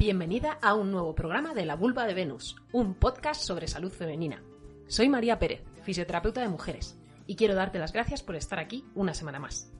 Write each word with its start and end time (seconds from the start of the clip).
Bienvenida 0.00 0.56
a 0.62 0.72
un 0.72 0.90
nuevo 0.90 1.14
programa 1.14 1.52
de 1.52 1.66
La 1.66 1.76
Vulva 1.76 2.06
de 2.06 2.14
Venus, 2.14 2.56
un 2.72 2.94
podcast 2.94 3.42
sobre 3.42 3.68
salud 3.68 3.92
femenina. 3.92 4.42
Soy 4.86 5.10
María 5.10 5.38
Pérez, 5.38 5.62
fisioterapeuta 5.82 6.40
de 6.40 6.48
mujeres, 6.48 6.98
y 7.26 7.36
quiero 7.36 7.54
darte 7.54 7.78
las 7.78 7.92
gracias 7.92 8.22
por 8.22 8.34
estar 8.34 8.58
aquí 8.58 8.82
una 8.94 9.12
semana 9.12 9.38
más. 9.38 9.70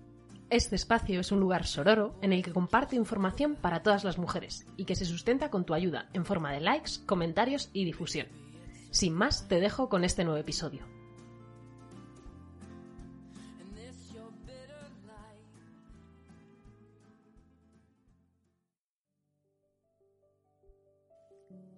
Este 0.51 0.77
espacio 0.77 1.21
es 1.21 1.33
un 1.33 1.41
lugar 1.41 1.67
sororo 1.67 2.19
en 2.21 2.35
el 2.35 2.43
que 2.43 2.53
comparto 2.53 2.97
información 2.97 3.57
para 3.57 3.83
todas 3.83 4.05
las 4.05 4.19
mujeres 4.19 4.67
y 4.77 4.85
que 4.85 4.95
se 4.95 5.07
sustenta 5.07 5.49
con 5.49 5.65
tu 5.65 5.73
ayuda 5.73 6.11
en 6.13 6.27
forma 6.27 6.53
de 6.53 6.61
likes, 6.61 7.01
comentarios 7.07 7.71
y 7.73 7.87
difusión. 7.87 8.27
Sin 8.91 9.15
más, 9.15 9.49
te 9.49 9.59
dejo 9.59 9.89
con 9.89 10.05
este 10.05 10.25
nuevo 10.25 10.39
episodio. 10.39 11.00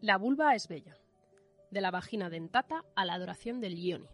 La 0.03 0.19
vulva 0.19 0.57
es 0.57 0.67
bella. 0.67 0.97
De 1.71 1.81
la 1.81 1.93
vagina 1.93 2.29
dentata 2.29 2.85
a 2.97 3.05
la 3.05 3.15
adoración 3.15 3.61
del 3.61 3.79
Ioni. 3.79 4.09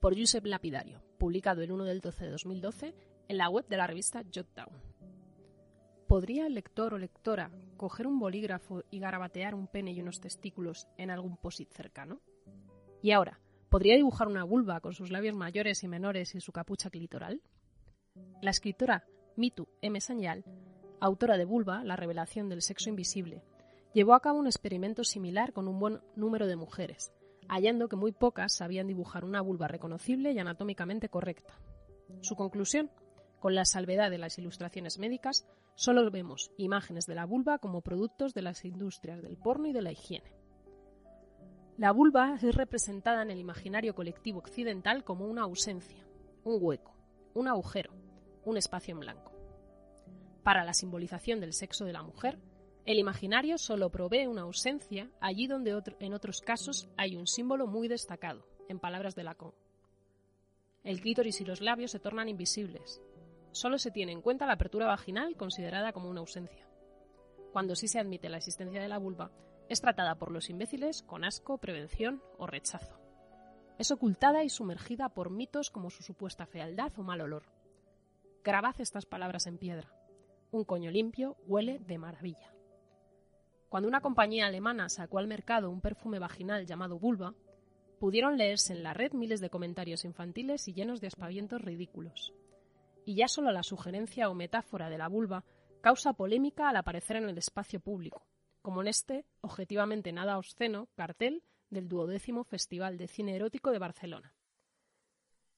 Por 0.00 0.16
Josep 0.16 0.46
Lapidario, 0.46 1.02
publicado 1.18 1.60
el 1.62 1.72
1 1.72 1.82
del 1.82 2.00
12 2.00 2.26
de 2.26 2.30
2012 2.30 2.94
en 3.26 3.36
la 3.36 3.48
web 3.48 3.66
de 3.66 3.76
la 3.76 3.88
revista 3.88 4.22
Jotdown. 4.32 4.80
¿Podría 6.06 6.46
el 6.46 6.54
lector 6.54 6.94
o 6.94 6.98
lectora 6.98 7.50
coger 7.76 8.06
un 8.06 8.20
bolígrafo 8.20 8.84
y 8.92 9.00
garabatear 9.00 9.56
un 9.56 9.66
pene 9.66 9.90
y 9.90 10.00
unos 10.00 10.20
testículos 10.20 10.86
en 10.98 11.10
algún 11.10 11.36
posit 11.36 11.72
cercano? 11.72 12.20
Y 13.02 13.10
ahora, 13.10 13.40
¿podría 13.70 13.96
dibujar 13.96 14.28
una 14.28 14.44
vulva 14.44 14.78
con 14.78 14.94
sus 14.94 15.10
labios 15.10 15.34
mayores 15.34 15.82
y 15.82 15.88
menores 15.88 16.36
y 16.36 16.40
su 16.40 16.52
capucha 16.52 16.90
clitoral? 16.90 17.42
La 18.40 18.52
escritora 18.52 19.04
Mitu 19.34 19.66
M. 19.82 20.00
Sanyal, 20.00 20.44
autora 21.00 21.36
de 21.36 21.44
Vulva, 21.44 21.82
la 21.82 21.96
revelación 21.96 22.48
del 22.48 22.62
sexo 22.62 22.88
invisible, 22.88 23.42
llevó 23.94 24.14
a 24.14 24.20
cabo 24.20 24.40
un 24.40 24.46
experimento 24.46 25.04
similar 25.04 25.52
con 25.52 25.68
un 25.68 25.78
buen 25.78 26.00
número 26.16 26.46
de 26.46 26.56
mujeres, 26.56 27.12
hallando 27.48 27.88
que 27.88 27.96
muy 27.96 28.12
pocas 28.12 28.54
sabían 28.54 28.88
dibujar 28.88 29.24
una 29.24 29.40
vulva 29.40 29.68
reconocible 29.68 30.32
y 30.32 30.38
anatómicamente 30.38 31.08
correcta. 31.08 31.58
Su 32.20 32.34
conclusión, 32.34 32.90
con 33.38 33.54
la 33.54 33.64
salvedad 33.64 34.10
de 34.10 34.18
las 34.18 34.36
ilustraciones 34.38 34.98
médicas, 34.98 35.46
solo 35.76 36.10
vemos 36.10 36.50
imágenes 36.58 37.06
de 37.06 37.14
la 37.14 37.24
vulva 37.24 37.58
como 37.58 37.82
productos 37.82 38.34
de 38.34 38.42
las 38.42 38.64
industrias 38.64 39.22
del 39.22 39.36
porno 39.36 39.68
y 39.68 39.72
de 39.72 39.82
la 39.82 39.92
higiene. 39.92 40.34
La 41.76 41.92
vulva 41.92 42.34
es 42.34 42.54
representada 42.54 43.22
en 43.22 43.30
el 43.30 43.38
imaginario 43.38 43.94
colectivo 43.94 44.38
occidental 44.38 45.04
como 45.04 45.26
una 45.26 45.42
ausencia, 45.42 46.04
un 46.44 46.58
hueco, 46.60 46.96
un 47.34 47.48
agujero, 47.48 47.92
un 48.44 48.56
espacio 48.56 48.92
en 48.92 49.00
blanco. 49.00 49.32
Para 50.42 50.64
la 50.64 50.74
simbolización 50.74 51.40
del 51.40 51.52
sexo 51.52 51.84
de 51.84 51.92
la 51.92 52.02
mujer, 52.02 52.38
el 52.86 52.98
imaginario 52.98 53.56
solo 53.56 53.88
provee 53.90 54.26
una 54.26 54.42
ausencia 54.42 55.10
allí 55.20 55.46
donde 55.46 55.82
en 56.00 56.12
otros 56.12 56.40
casos 56.42 56.88
hay 56.98 57.16
un 57.16 57.26
símbolo 57.26 57.66
muy 57.66 57.88
destacado, 57.88 58.46
en 58.68 58.78
palabras 58.78 59.14
de 59.14 59.24
Lacan. 59.24 59.52
El 60.82 61.00
clítoris 61.00 61.40
y 61.40 61.46
los 61.46 61.62
labios 61.62 61.92
se 61.92 61.98
tornan 61.98 62.28
invisibles. 62.28 63.00
Solo 63.52 63.78
se 63.78 63.90
tiene 63.90 64.12
en 64.12 64.20
cuenta 64.20 64.46
la 64.46 64.52
apertura 64.54 64.86
vaginal 64.86 65.34
considerada 65.36 65.92
como 65.92 66.10
una 66.10 66.20
ausencia. 66.20 66.68
Cuando 67.52 67.74
sí 67.74 67.88
se 67.88 67.98
admite 67.98 68.28
la 68.28 68.36
existencia 68.36 68.82
de 68.82 68.88
la 68.88 68.98
vulva, 68.98 69.30
es 69.70 69.80
tratada 69.80 70.16
por 70.16 70.30
los 70.30 70.50
imbéciles 70.50 71.02
con 71.02 71.24
asco, 71.24 71.56
prevención 71.56 72.22
o 72.36 72.46
rechazo. 72.46 73.00
Es 73.78 73.90
ocultada 73.92 74.44
y 74.44 74.50
sumergida 74.50 75.08
por 75.08 75.30
mitos 75.30 75.70
como 75.70 75.88
su 75.88 76.02
supuesta 76.02 76.44
fealdad 76.44 76.92
o 76.98 77.02
mal 77.02 77.22
olor. 77.22 77.44
Grabad 78.44 78.78
estas 78.78 79.06
palabras 79.06 79.46
en 79.46 79.56
piedra. 79.56 79.90
Un 80.50 80.64
coño 80.64 80.90
limpio 80.90 81.36
huele 81.46 81.78
de 81.78 81.96
maravilla. 81.96 82.53
Cuando 83.68 83.88
una 83.88 84.00
compañía 84.00 84.46
alemana 84.46 84.88
sacó 84.88 85.18
al 85.18 85.26
mercado 85.26 85.70
un 85.70 85.80
perfume 85.80 86.18
vaginal 86.18 86.66
llamado 86.66 86.98
Vulva, 86.98 87.34
pudieron 87.98 88.36
leerse 88.36 88.72
en 88.72 88.82
la 88.82 88.94
red 88.94 89.12
miles 89.12 89.40
de 89.40 89.50
comentarios 89.50 90.04
infantiles 90.04 90.68
y 90.68 90.74
llenos 90.74 91.00
de 91.00 91.06
aspavientos 91.06 91.62
ridículos. 91.62 92.32
Y 93.04 93.16
ya 93.16 93.28
solo 93.28 93.50
la 93.50 93.62
sugerencia 93.62 94.28
o 94.28 94.34
metáfora 94.34 94.88
de 94.90 94.98
la 94.98 95.08
vulva 95.08 95.44
causa 95.80 96.12
polémica 96.12 96.68
al 96.68 96.76
aparecer 96.76 97.16
en 97.16 97.28
el 97.28 97.38
espacio 97.38 97.80
público, 97.80 98.26
como 98.62 98.80
en 98.80 98.88
este, 98.88 99.26
objetivamente 99.42 100.12
nada 100.12 100.38
obsceno, 100.38 100.88
cartel 100.94 101.42
del 101.70 101.88
duodécimo 101.88 102.44
Festival 102.44 102.96
de 102.96 103.08
Cine 103.08 103.36
Erótico 103.36 103.70
de 103.70 103.78
Barcelona. 103.78 104.34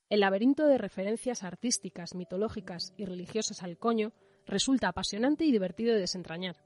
El 0.08 0.20
laberinto 0.20 0.66
de 0.66 0.78
referencias 0.78 1.42
artísticas, 1.42 2.14
mitológicas 2.14 2.94
y 2.96 3.04
religiosas 3.04 3.62
al 3.62 3.76
coño 3.76 4.12
resulta 4.46 4.88
apasionante 4.88 5.44
y 5.44 5.52
divertido 5.52 5.94
de 5.94 6.00
desentrañar, 6.00 6.56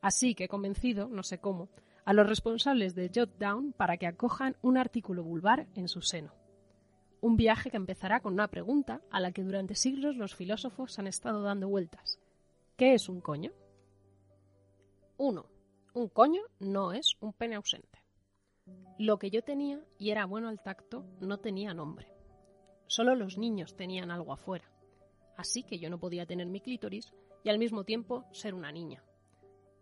Así 0.00 0.34
que 0.34 0.44
he 0.44 0.48
convencido, 0.48 1.08
no 1.08 1.22
sé 1.22 1.38
cómo, 1.38 1.68
a 2.04 2.12
los 2.12 2.26
responsables 2.26 2.94
de 2.94 3.10
Jotdown 3.14 3.72
para 3.72 3.96
que 3.98 4.06
acojan 4.06 4.56
un 4.62 4.78
artículo 4.78 5.22
vulvar 5.22 5.66
en 5.74 5.88
su 5.88 6.00
seno. 6.00 6.32
Un 7.20 7.36
viaje 7.36 7.70
que 7.70 7.76
empezará 7.76 8.20
con 8.20 8.32
una 8.32 8.48
pregunta 8.48 9.02
a 9.10 9.20
la 9.20 9.32
que 9.32 9.44
durante 9.44 9.74
siglos 9.74 10.16
los 10.16 10.34
filósofos 10.34 10.98
han 10.98 11.06
estado 11.06 11.42
dando 11.42 11.68
vueltas. 11.68 12.18
¿Qué 12.76 12.94
es 12.94 13.10
un 13.10 13.20
coño? 13.20 13.52
1. 15.18 15.46
Un 15.92 16.08
coño 16.08 16.42
no 16.60 16.92
es 16.92 17.16
un 17.20 17.34
pene 17.34 17.56
ausente. 17.56 18.02
Lo 18.98 19.18
que 19.18 19.30
yo 19.30 19.42
tenía 19.42 19.84
y 19.98 20.10
era 20.10 20.24
bueno 20.24 20.48
al 20.48 20.62
tacto 20.62 21.04
no 21.20 21.38
tenía 21.38 21.74
nombre. 21.74 22.10
Solo 22.86 23.14
los 23.14 23.36
niños 23.36 23.76
tenían 23.76 24.10
algo 24.10 24.32
afuera. 24.32 24.70
Así 25.36 25.62
que 25.62 25.78
yo 25.78 25.90
no 25.90 26.00
podía 26.00 26.26
tener 26.26 26.46
mi 26.46 26.60
clítoris 26.60 27.12
y 27.44 27.50
al 27.50 27.58
mismo 27.58 27.84
tiempo 27.84 28.24
ser 28.32 28.54
una 28.54 28.72
niña 28.72 29.02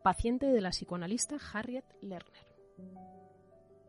paciente 0.02 0.46
de 0.46 0.60
la 0.60 0.70
psicoanalista 0.70 1.36
Harriet 1.52 1.84
Lerner. 2.00 2.46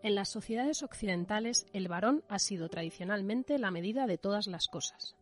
En 0.01 0.15
las 0.15 0.29
sociedades 0.29 0.81
occidentales, 0.81 1.65
el 1.73 1.87
varón 1.87 2.23
ha 2.29 2.39
sido 2.39 2.69
tradicionalmente 2.69 3.59
la 3.59 3.71
medida 3.71 4.07
de 4.07 4.17
todas 4.17 4.47
las 4.47 4.67
cosas, 4.67 5.15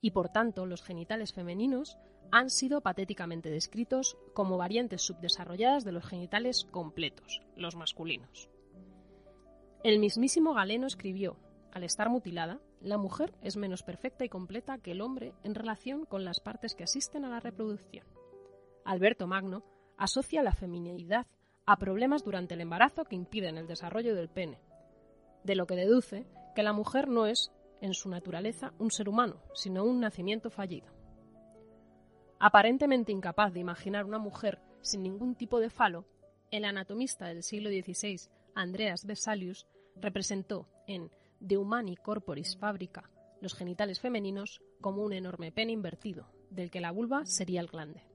y 0.00 0.10
por 0.10 0.28
tanto 0.28 0.66
los 0.66 0.82
genitales 0.82 1.32
femeninos 1.32 1.98
han 2.32 2.50
sido 2.50 2.80
patéticamente 2.80 3.50
descritos 3.50 4.16
como 4.34 4.56
variantes 4.56 5.02
subdesarrolladas 5.02 5.84
de 5.84 5.92
los 5.92 6.04
genitales 6.04 6.64
completos, 6.64 7.42
los 7.56 7.76
masculinos. 7.76 8.48
El 9.84 9.98
mismísimo 9.98 10.54
Galeno 10.54 10.86
escribió, 10.86 11.36
al 11.72 11.84
estar 11.84 12.08
mutilada, 12.08 12.60
la 12.80 12.98
mujer 12.98 13.34
es 13.42 13.56
menos 13.56 13.82
perfecta 13.82 14.24
y 14.24 14.28
completa 14.28 14.78
que 14.78 14.92
el 14.92 15.00
hombre 15.00 15.32
en 15.42 15.54
relación 15.54 16.04
con 16.04 16.24
las 16.24 16.40
partes 16.40 16.74
que 16.74 16.84
asisten 16.84 17.24
a 17.24 17.30
la 17.30 17.40
reproducción. 17.40 18.06
Alberto 18.84 19.26
Magno 19.26 19.62
asocia 20.02 20.42
la 20.42 20.52
feminidad 20.52 21.28
a 21.64 21.76
problemas 21.76 22.24
durante 22.24 22.54
el 22.54 22.60
embarazo 22.60 23.04
que 23.04 23.14
impiden 23.14 23.56
el 23.56 23.68
desarrollo 23.68 24.16
del 24.16 24.28
pene, 24.28 24.58
de 25.44 25.54
lo 25.54 25.64
que 25.66 25.76
deduce 25.76 26.26
que 26.56 26.64
la 26.64 26.72
mujer 26.72 27.06
no 27.06 27.26
es, 27.26 27.52
en 27.80 27.94
su 27.94 28.08
naturaleza, 28.08 28.72
un 28.80 28.90
ser 28.90 29.08
humano, 29.08 29.40
sino 29.54 29.84
un 29.84 30.00
nacimiento 30.00 30.50
fallido. 30.50 30.88
Aparentemente 32.40 33.12
incapaz 33.12 33.52
de 33.52 33.60
imaginar 33.60 34.04
una 34.04 34.18
mujer 34.18 34.60
sin 34.80 35.04
ningún 35.04 35.36
tipo 35.36 35.60
de 35.60 35.70
falo, 35.70 36.04
el 36.50 36.64
anatomista 36.64 37.26
del 37.26 37.44
siglo 37.44 37.70
XVI, 37.70 38.28
Andreas 38.56 39.06
Vesalius, 39.06 39.68
representó 39.94 40.66
en 40.88 41.12
De 41.38 41.56
Humani 41.56 41.96
Corporis 41.96 42.56
Fabrica 42.56 43.08
los 43.40 43.54
genitales 43.54 44.00
femeninos 44.00 44.62
como 44.80 45.04
un 45.04 45.12
enorme 45.12 45.52
pene 45.52 45.70
invertido, 45.70 46.26
del 46.50 46.72
que 46.72 46.80
la 46.80 46.90
vulva 46.90 47.24
sería 47.24 47.60
el 47.60 47.68
glande. 47.68 48.11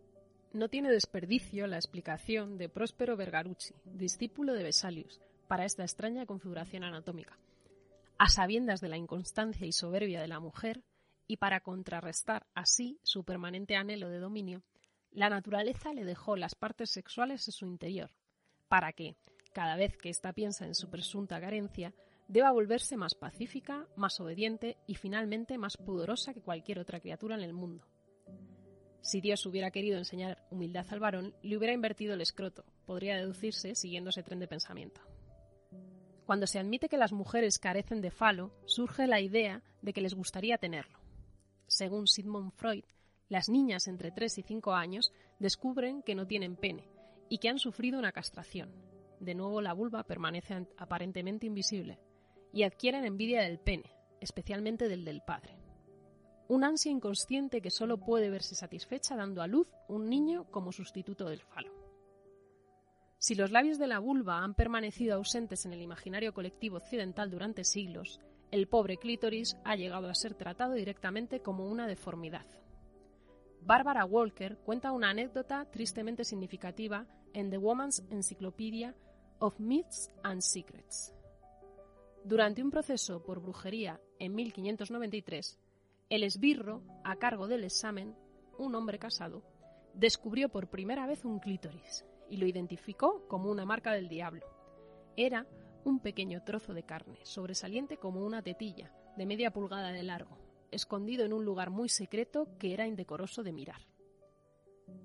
No 0.58 0.70
tiene 0.70 0.90
desperdicio 0.90 1.68
la 1.68 1.76
explicación 1.76 2.58
de 2.58 2.68
Próspero 2.68 3.16
Vergarucci, 3.16 3.76
discípulo 3.86 4.54
de 4.54 4.64
Vesalius, 4.64 5.22
para 5.48 5.66
esta 5.66 5.84
extraña 5.84 6.26
configuración 6.26 6.84
anatómica. 6.84 7.38
A 8.18 8.28
sabiendas 8.28 8.82
de 8.82 8.90
la 8.90 8.98
inconstancia 8.98 9.68
y 9.68 9.72
soberbia 9.72 10.20
de 10.20 10.28
la 10.28 10.40
mujer, 10.40 10.84
y 11.28 11.38
para 11.38 11.60
contrarrestar 11.60 12.48
así 12.56 12.98
su 13.04 13.24
permanente 13.24 13.76
anhelo 13.76 14.10
de 14.10 14.18
dominio, 14.18 14.64
la 15.12 15.30
naturaleza 15.30 15.94
le 15.94 16.06
dejó 16.06 16.36
las 16.36 16.56
partes 16.56 16.90
sexuales 16.90 17.48
en 17.48 17.52
su 17.52 17.68
interior, 17.68 18.10
para 18.68 18.94
que, 18.94 19.16
cada 19.54 19.76
vez 19.76 19.96
que 19.96 20.10
ésta 20.10 20.34
piensa 20.34 20.66
en 20.66 20.74
su 20.74 20.90
presunta 20.90 21.40
carencia, 21.40 21.94
deba 22.28 22.52
volverse 22.52 22.98
más 22.98 23.14
pacífica, 23.14 23.86
más 23.96 24.20
obediente 24.20 24.78
y 24.88 24.96
finalmente 24.96 25.60
más 25.60 25.78
pudorosa 25.78 26.34
que 26.34 26.42
cualquier 26.42 26.80
otra 26.80 27.00
criatura 27.00 27.36
en 27.36 27.44
el 27.44 27.54
mundo. 27.54 27.87
Si 29.02 29.22
Dios 29.22 29.46
hubiera 29.46 29.72
querido 29.72 29.98
enseñar 29.98 30.44
humildad 30.52 30.86
al 30.90 31.00
varón, 31.00 31.34
le 31.42 31.58
hubiera 31.58 31.74
invertido 31.74 32.14
el 32.14 32.22
escroto, 32.22 32.66
podría 32.86 33.16
deducirse 33.16 33.76
siguiendo 33.76 34.10
ese 34.10 34.24
tren 34.24 34.40
de 34.40 34.48
pensamiento. 34.48 35.02
Cuando 36.26 36.46
se 36.46 36.60
admite 36.60 36.90
que 36.90 36.98
las 36.98 37.14
mujeres 37.14 37.58
carecen 37.58 38.02
de 38.02 38.12
falo, 38.12 38.52
surge 38.66 39.08
la 39.08 39.22
idea 39.22 39.64
de 39.82 39.94
que 39.94 40.02
les 40.02 40.14
gustaría 40.14 40.58
tenerlo. 40.58 41.00
Según 41.68 42.08
Sigmund 42.08 42.52
Freud, 42.52 42.84
las 43.30 43.50
niñas 43.50 43.88
entre 43.88 44.12
3 44.12 44.40
y 44.40 44.42
5 44.44 44.74
años 44.74 45.14
descubren 45.40 46.02
que 46.02 46.16
no 46.16 46.28
tienen 46.28 46.56
pene 46.56 46.90
y 47.30 47.38
que 47.38 47.50
han 47.50 47.60
sufrido 47.60 48.00
una 48.00 48.12
castración. 48.12 48.74
De 49.20 49.36
nuevo 49.36 49.62
la 49.62 49.74
vulva 49.74 50.04
permanece 50.04 50.68
aparentemente 50.78 51.46
invisible 51.46 52.00
y 52.54 52.64
adquieren 52.64 53.06
envidia 53.06 53.42
del 53.42 53.60
pene, 53.60 53.92
especialmente 54.20 54.90
del 54.90 55.06
del 55.06 55.22
padre 55.22 55.57
un 56.50 56.64
ansia 56.64 56.92
inconsciente 56.92 57.62
que 57.62 57.72
solo 57.72 57.98
puede 57.98 58.30
verse 58.30 58.56
satisfecha 58.56 59.16
dando 59.16 59.42
a 59.42 59.48
luz 59.48 59.68
un 59.88 60.10
niño 60.10 60.46
como 60.52 60.72
sustituto 60.72 61.30
del 61.30 61.42
falo. 61.42 61.72
Si 63.20 63.36
los 63.36 63.52
labios 63.52 63.80
de 63.80 63.88
la 63.88 64.00
vulva 64.00 64.44
han 64.44 64.54
permanecido 64.54 65.16
ausentes 65.16 65.66
en 65.66 65.74
el 65.74 65.82
imaginario 65.82 66.34
colectivo 66.34 66.78
occidental 66.78 67.32
durante 67.32 67.64
siglos, 67.64 68.22
el 68.52 68.68
pobre 68.68 68.98
clítoris 68.98 69.58
ha 69.66 69.76
llegado 69.76 70.08
a 70.08 70.16
ser 70.16 70.36
tratado 70.36 70.74
directamente 70.74 71.42
como 71.42 71.68
una 71.68 71.88
deformidad. 71.88 72.46
Barbara 73.62 74.06
Walker 74.06 74.58
cuenta 74.60 74.94
una 74.94 75.10
anécdota 75.10 75.66
tristemente 75.70 76.24
significativa 76.24 77.06
en 77.34 77.50
The 77.50 77.58
Woman's 77.58 78.04
Encyclopedia 78.10 78.96
of 79.40 79.60
Myths 79.60 80.10
and 80.24 80.42
Secrets. 80.42 81.14
Durante 82.24 82.64
un 82.64 82.72
proceso 82.72 83.24
por 83.24 83.42
brujería 83.42 84.00
en 84.20 84.36
1593, 84.36 85.60
el 86.10 86.24
esbirro, 86.24 86.84
a 87.04 87.18
cargo 87.18 87.48
del 87.48 87.64
examen, 87.64 88.16
un 88.58 88.76
hombre 88.76 88.98
casado, 88.98 89.44
descubrió 89.94 90.50
por 90.50 90.70
primera 90.70 91.06
vez 91.06 91.26
un 91.26 91.40
clítoris 91.40 92.06
y 92.30 92.38
lo 92.38 92.46
identificó 92.46 93.28
como 93.28 93.52
una 93.52 93.66
marca 93.66 93.92
del 93.92 94.08
diablo. 94.08 94.46
Era 95.16 95.48
un 95.84 96.00
pequeño 96.00 96.44
trozo 96.44 96.74
de 96.74 96.84
carne, 96.84 97.20
sobresaliente 97.24 97.98
como 97.98 98.26
una 98.26 98.42
tetilla, 98.42 98.94
de 99.18 99.26
media 99.26 99.52
pulgada 99.52 99.92
de 99.92 100.04
largo, 100.04 100.38
escondido 100.72 101.26
en 101.26 101.34
un 101.34 101.44
lugar 101.44 101.72
muy 101.72 101.90
secreto 101.90 102.48
que 102.58 102.74
era 102.74 102.88
indecoroso 102.88 103.44
de 103.44 103.54
mirar. 103.54 103.82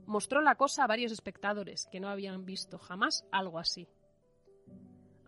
Mostró 0.07 0.41
la 0.41 0.57
cosa 0.57 0.85
a 0.85 0.87
varios 0.87 1.11
espectadores 1.11 1.89
que 1.91 2.01
no 2.01 2.09
habían 2.09 2.45
visto 2.45 2.79
jamás 2.79 3.25
algo 3.33 3.59
así. 3.59 3.89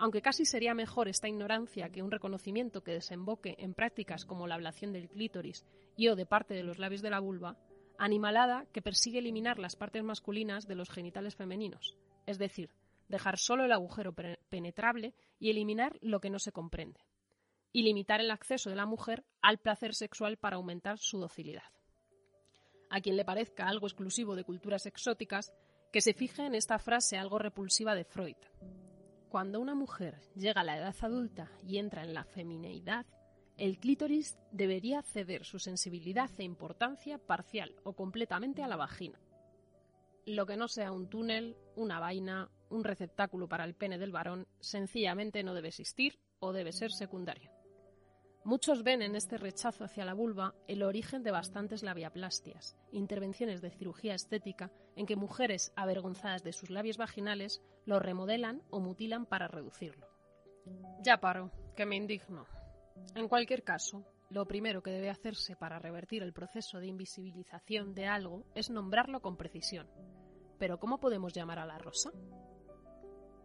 Aunque 0.04 0.20
casi 0.20 0.44
sería 0.44 0.74
mejor 0.74 1.08
esta 1.08 1.28
ignorancia 1.28 1.88
que 1.88 2.02
un 2.02 2.10
reconocimiento 2.10 2.84
que 2.84 2.92
desemboque 2.92 3.56
en 3.58 3.72
prácticas 3.72 4.26
como 4.26 4.46
la 4.46 4.56
ablación 4.56 4.92
del 4.92 5.08
clítoris 5.08 5.64
y 5.96 6.08
o 6.08 6.14
de 6.14 6.26
parte 6.26 6.52
de 6.52 6.62
los 6.62 6.78
labios 6.78 7.00
de 7.00 7.08
la 7.08 7.20
vulva, 7.20 7.56
animalada 7.96 8.66
que 8.70 8.82
persigue 8.82 9.20
eliminar 9.20 9.58
las 9.58 9.76
partes 9.76 10.04
masculinas 10.04 10.68
de 10.68 10.74
los 10.74 10.90
genitales 10.90 11.36
femeninos, 11.36 11.96
es 12.26 12.36
decir, 12.36 12.68
dejar 13.08 13.38
solo 13.38 13.64
el 13.64 13.72
agujero 13.72 14.14
penetrable 14.50 15.14
y 15.40 15.48
eliminar 15.48 15.96
lo 16.02 16.20
que 16.20 16.28
no 16.28 16.38
se 16.38 16.52
comprende, 16.52 17.00
y 17.72 17.82
limitar 17.82 18.20
el 18.20 18.30
acceso 18.30 18.68
de 18.68 18.76
la 18.76 18.84
mujer 18.84 19.24
al 19.40 19.56
placer 19.56 19.94
sexual 19.94 20.36
para 20.36 20.56
aumentar 20.56 20.98
su 20.98 21.18
docilidad. 21.18 21.72
A 22.90 23.00
quien 23.00 23.16
le 23.16 23.24
parezca 23.24 23.68
algo 23.68 23.86
exclusivo 23.86 24.36
de 24.36 24.44
culturas 24.44 24.84
exóticas, 24.84 25.54
que 25.90 26.02
se 26.02 26.12
fije 26.12 26.44
en 26.44 26.54
esta 26.54 26.78
frase 26.78 27.16
algo 27.16 27.38
repulsiva 27.38 27.94
de 27.94 28.04
Freud. 28.04 28.36
Cuando 29.34 29.60
una 29.60 29.74
mujer 29.74 30.20
llega 30.36 30.60
a 30.60 30.64
la 30.64 30.78
edad 30.78 30.94
adulta 31.00 31.50
y 31.66 31.78
entra 31.78 32.04
en 32.04 32.14
la 32.14 32.22
femineidad, 32.22 33.04
el 33.56 33.80
clítoris 33.80 34.38
debería 34.52 35.02
ceder 35.02 35.44
su 35.44 35.58
sensibilidad 35.58 36.30
e 36.38 36.44
importancia 36.44 37.18
parcial 37.18 37.74
o 37.82 37.94
completamente 37.94 38.62
a 38.62 38.68
la 38.68 38.76
vagina. 38.76 39.18
Lo 40.24 40.46
que 40.46 40.56
no 40.56 40.68
sea 40.68 40.92
un 40.92 41.08
túnel, 41.08 41.56
una 41.74 41.98
vaina, 41.98 42.48
un 42.70 42.84
receptáculo 42.84 43.48
para 43.48 43.64
el 43.64 43.74
pene 43.74 43.98
del 43.98 44.12
varón, 44.12 44.46
sencillamente 44.60 45.42
no 45.42 45.52
debe 45.52 45.66
existir 45.66 46.20
o 46.38 46.52
debe 46.52 46.70
ser 46.70 46.92
secundario. 46.92 47.53
Muchos 48.44 48.82
ven 48.82 49.00
en 49.00 49.16
este 49.16 49.38
rechazo 49.38 49.84
hacia 49.84 50.04
la 50.04 50.12
vulva 50.12 50.54
el 50.68 50.82
origen 50.82 51.22
de 51.22 51.30
bastantes 51.30 51.82
labiaplastias, 51.82 52.76
intervenciones 52.92 53.62
de 53.62 53.70
cirugía 53.70 54.14
estética 54.14 54.70
en 54.96 55.06
que 55.06 55.16
mujeres 55.16 55.72
avergonzadas 55.76 56.44
de 56.44 56.52
sus 56.52 56.68
labios 56.68 56.98
vaginales 56.98 57.62
los 57.86 58.02
remodelan 58.02 58.62
o 58.68 58.80
mutilan 58.80 59.24
para 59.24 59.48
reducirlo. 59.48 60.06
Ya 61.02 61.20
paro, 61.20 61.52
que 61.74 61.86
me 61.86 61.96
indigno. 61.96 62.46
En 63.14 63.28
cualquier 63.28 63.64
caso, 63.64 64.04
lo 64.28 64.46
primero 64.46 64.82
que 64.82 64.90
debe 64.90 65.08
hacerse 65.08 65.56
para 65.56 65.78
revertir 65.78 66.22
el 66.22 66.34
proceso 66.34 66.78
de 66.80 66.88
invisibilización 66.88 67.94
de 67.94 68.08
algo 68.08 68.44
es 68.54 68.68
nombrarlo 68.68 69.22
con 69.22 69.38
precisión. 69.38 69.88
Pero 70.58 70.78
¿cómo 70.78 71.00
podemos 71.00 71.32
llamar 71.32 71.60
a 71.60 71.66
la 71.66 71.78
rosa? 71.78 72.10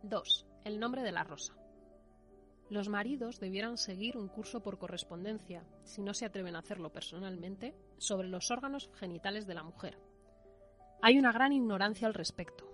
2. 0.03 0.45
El 0.65 0.77
nombre 0.77 1.03
de 1.03 1.13
la 1.13 1.23
rosa. 1.23 1.55
Los 2.69 2.87
maridos 2.87 3.39
debieran 3.39 3.77
seguir 3.77 4.15
un 4.15 4.27
curso 4.27 4.61
por 4.61 4.77
correspondencia, 4.77 5.65
si 5.83 6.03
no 6.03 6.13
se 6.13 6.25
atreven 6.25 6.55
a 6.55 6.59
hacerlo 6.59 6.91
personalmente, 6.91 7.73
sobre 7.97 8.27
los 8.27 8.51
órganos 8.51 8.91
genitales 8.93 9.47
de 9.47 9.55
la 9.55 9.63
mujer. 9.63 9.97
Hay 11.01 11.17
una 11.17 11.31
gran 11.31 11.51
ignorancia 11.51 12.07
al 12.07 12.13
respecto. 12.13 12.69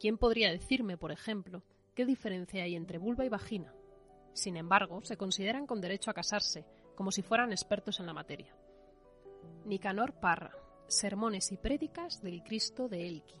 ¿Quién 0.00 0.16
podría 0.16 0.50
decirme, 0.50 0.96
por 0.96 1.12
ejemplo, 1.12 1.62
qué 1.94 2.06
diferencia 2.06 2.62
hay 2.62 2.74
entre 2.74 2.98
vulva 2.98 3.26
y 3.26 3.28
vagina? 3.28 3.74
Sin 4.32 4.56
embargo, 4.56 5.02
se 5.04 5.16
consideran 5.18 5.66
con 5.66 5.80
derecho 5.80 6.10
a 6.10 6.14
casarse, 6.14 6.64
como 6.94 7.12
si 7.12 7.22
fueran 7.22 7.52
expertos 7.52 8.00
en 8.00 8.06
la 8.06 8.14
materia. 8.14 8.56
Nicanor 9.66 10.14
Parra, 10.20 10.52
Sermones 10.88 11.52
y 11.52 11.58
Prédicas 11.58 12.22
del 12.22 12.42
Cristo 12.42 12.88
de 12.88 13.08
Elqui. 13.08 13.40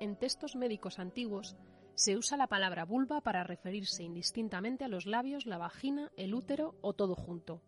En 0.00 0.16
textos 0.16 0.54
médicos 0.54 0.98
antiguos 0.98 1.56
se 1.98 2.16
usa 2.16 2.36
la 2.36 2.46
palabra 2.46 2.84
vulva 2.84 3.20
para 3.22 3.42
referirse 3.42 4.04
indistintamente 4.04 4.84
a 4.84 4.88
los 4.88 5.04
labios, 5.04 5.46
la 5.46 5.58
vagina, 5.58 6.12
el 6.16 6.32
útero 6.32 6.76
o 6.80 6.92
todo 6.92 7.16
junto. 7.16 7.60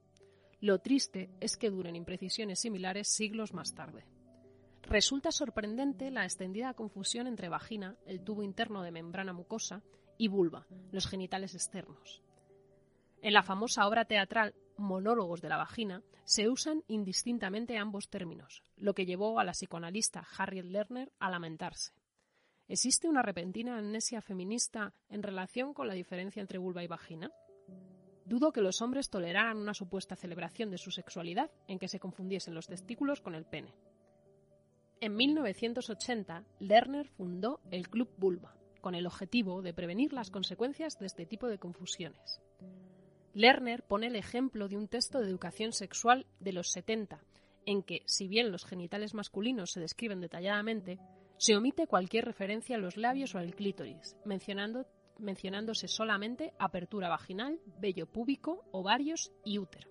Lo 0.60 0.78
triste 0.78 1.30
es 1.40 1.56
que 1.56 1.68
duren 1.68 1.96
imprecisiones 1.96 2.60
similares 2.60 3.08
siglos 3.08 3.52
más 3.52 3.74
tarde. 3.74 4.06
Resulta 4.82 5.32
sorprendente 5.32 6.12
la 6.12 6.22
extendida 6.22 6.74
confusión 6.74 7.26
entre 7.26 7.48
vagina, 7.48 7.96
el 8.06 8.22
tubo 8.22 8.44
interno 8.44 8.82
de 8.82 8.92
membrana 8.92 9.32
mucosa, 9.32 9.82
y 10.16 10.28
vulva, 10.28 10.64
los 10.92 11.08
genitales 11.08 11.56
externos. 11.56 12.22
En 13.22 13.32
la 13.32 13.42
famosa 13.42 13.88
obra 13.88 14.04
teatral 14.04 14.54
Monólogos 14.76 15.40
de 15.40 15.48
la 15.48 15.56
vagina 15.56 16.04
se 16.22 16.48
usan 16.48 16.84
indistintamente 16.86 17.78
ambos 17.78 18.08
términos, 18.08 18.62
lo 18.76 18.94
que 18.94 19.06
llevó 19.06 19.40
a 19.40 19.44
la 19.44 19.52
psicoanalista 19.52 20.24
Harriet 20.38 20.66
Lerner 20.66 21.10
a 21.18 21.30
lamentarse. 21.30 21.99
¿Existe 22.70 23.08
una 23.08 23.22
repentina 23.22 23.76
amnesia 23.76 24.20
feminista 24.20 24.94
en 25.08 25.24
relación 25.24 25.74
con 25.74 25.88
la 25.88 25.94
diferencia 25.94 26.40
entre 26.40 26.58
vulva 26.58 26.84
y 26.84 26.86
vagina? 26.86 27.32
Dudo 28.24 28.52
que 28.52 28.60
los 28.60 28.80
hombres 28.80 29.10
toleraran 29.10 29.56
una 29.56 29.74
supuesta 29.74 30.14
celebración 30.14 30.70
de 30.70 30.78
su 30.78 30.92
sexualidad 30.92 31.50
en 31.66 31.80
que 31.80 31.88
se 31.88 31.98
confundiesen 31.98 32.54
los 32.54 32.68
testículos 32.68 33.20
con 33.22 33.34
el 33.34 33.44
pene. 33.44 33.74
En 35.00 35.16
1980, 35.16 36.44
Lerner 36.60 37.08
fundó 37.08 37.58
el 37.72 37.88
Club 37.88 38.08
Vulva, 38.18 38.54
con 38.80 38.94
el 38.94 39.08
objetivo 39.08 39.62
de 39.62 39.74
prevenir 39.74 40.12
las 40.12 40.30
consecuencias 40.30 40.96
de 41.00 41.06
este 41.06 41.26
tipo 41.26 41.48
de 41.48 41.58
confusiones. 41.58 42.40
Lerner 43.34 43.82
pone 43.82 44.06
el 44.06 44.14
ejemplo 44.14 44.68
de 44.68 44.76
un 44.76 44.86
texto 44.86 45.18
de 45.18 45.28
educación 45.28 45.72
sexual 45.72 46.24
de 46.38 46.52
los 46.52 46.70
70, 46.70 47.20
en 47.66 47.82
que, 47.82 48.02
si 48.06 48.28
bien 48.28 48.52
los 48.52 48.64
genitales 48.64 49.12
masculinos 49.12 49.72
se 49.72 49.80
describen 49.80 50.20
detalladamente, 50.20 51.00
se 51.40 51.56
omite 51.56 51.86
cualquier 51.86 52.26
referencia 52.26 52.76
a 52.76 52.78
los 52.78 52.98
labios 52.98 53.34
o 53.34 53.38
al 53.38 53.54
clítoris, 53.54 54.14
mencionándose 54.26 55.88
solamente 55.88 56.52
apertura 56.58 57.08
vaginal, 57.08 57.58
vello 57.78 58.06
púbico, 58.06 58.66
ovarios 58.72 59.32
y 59.42 59.56
útero. 59.56 59.88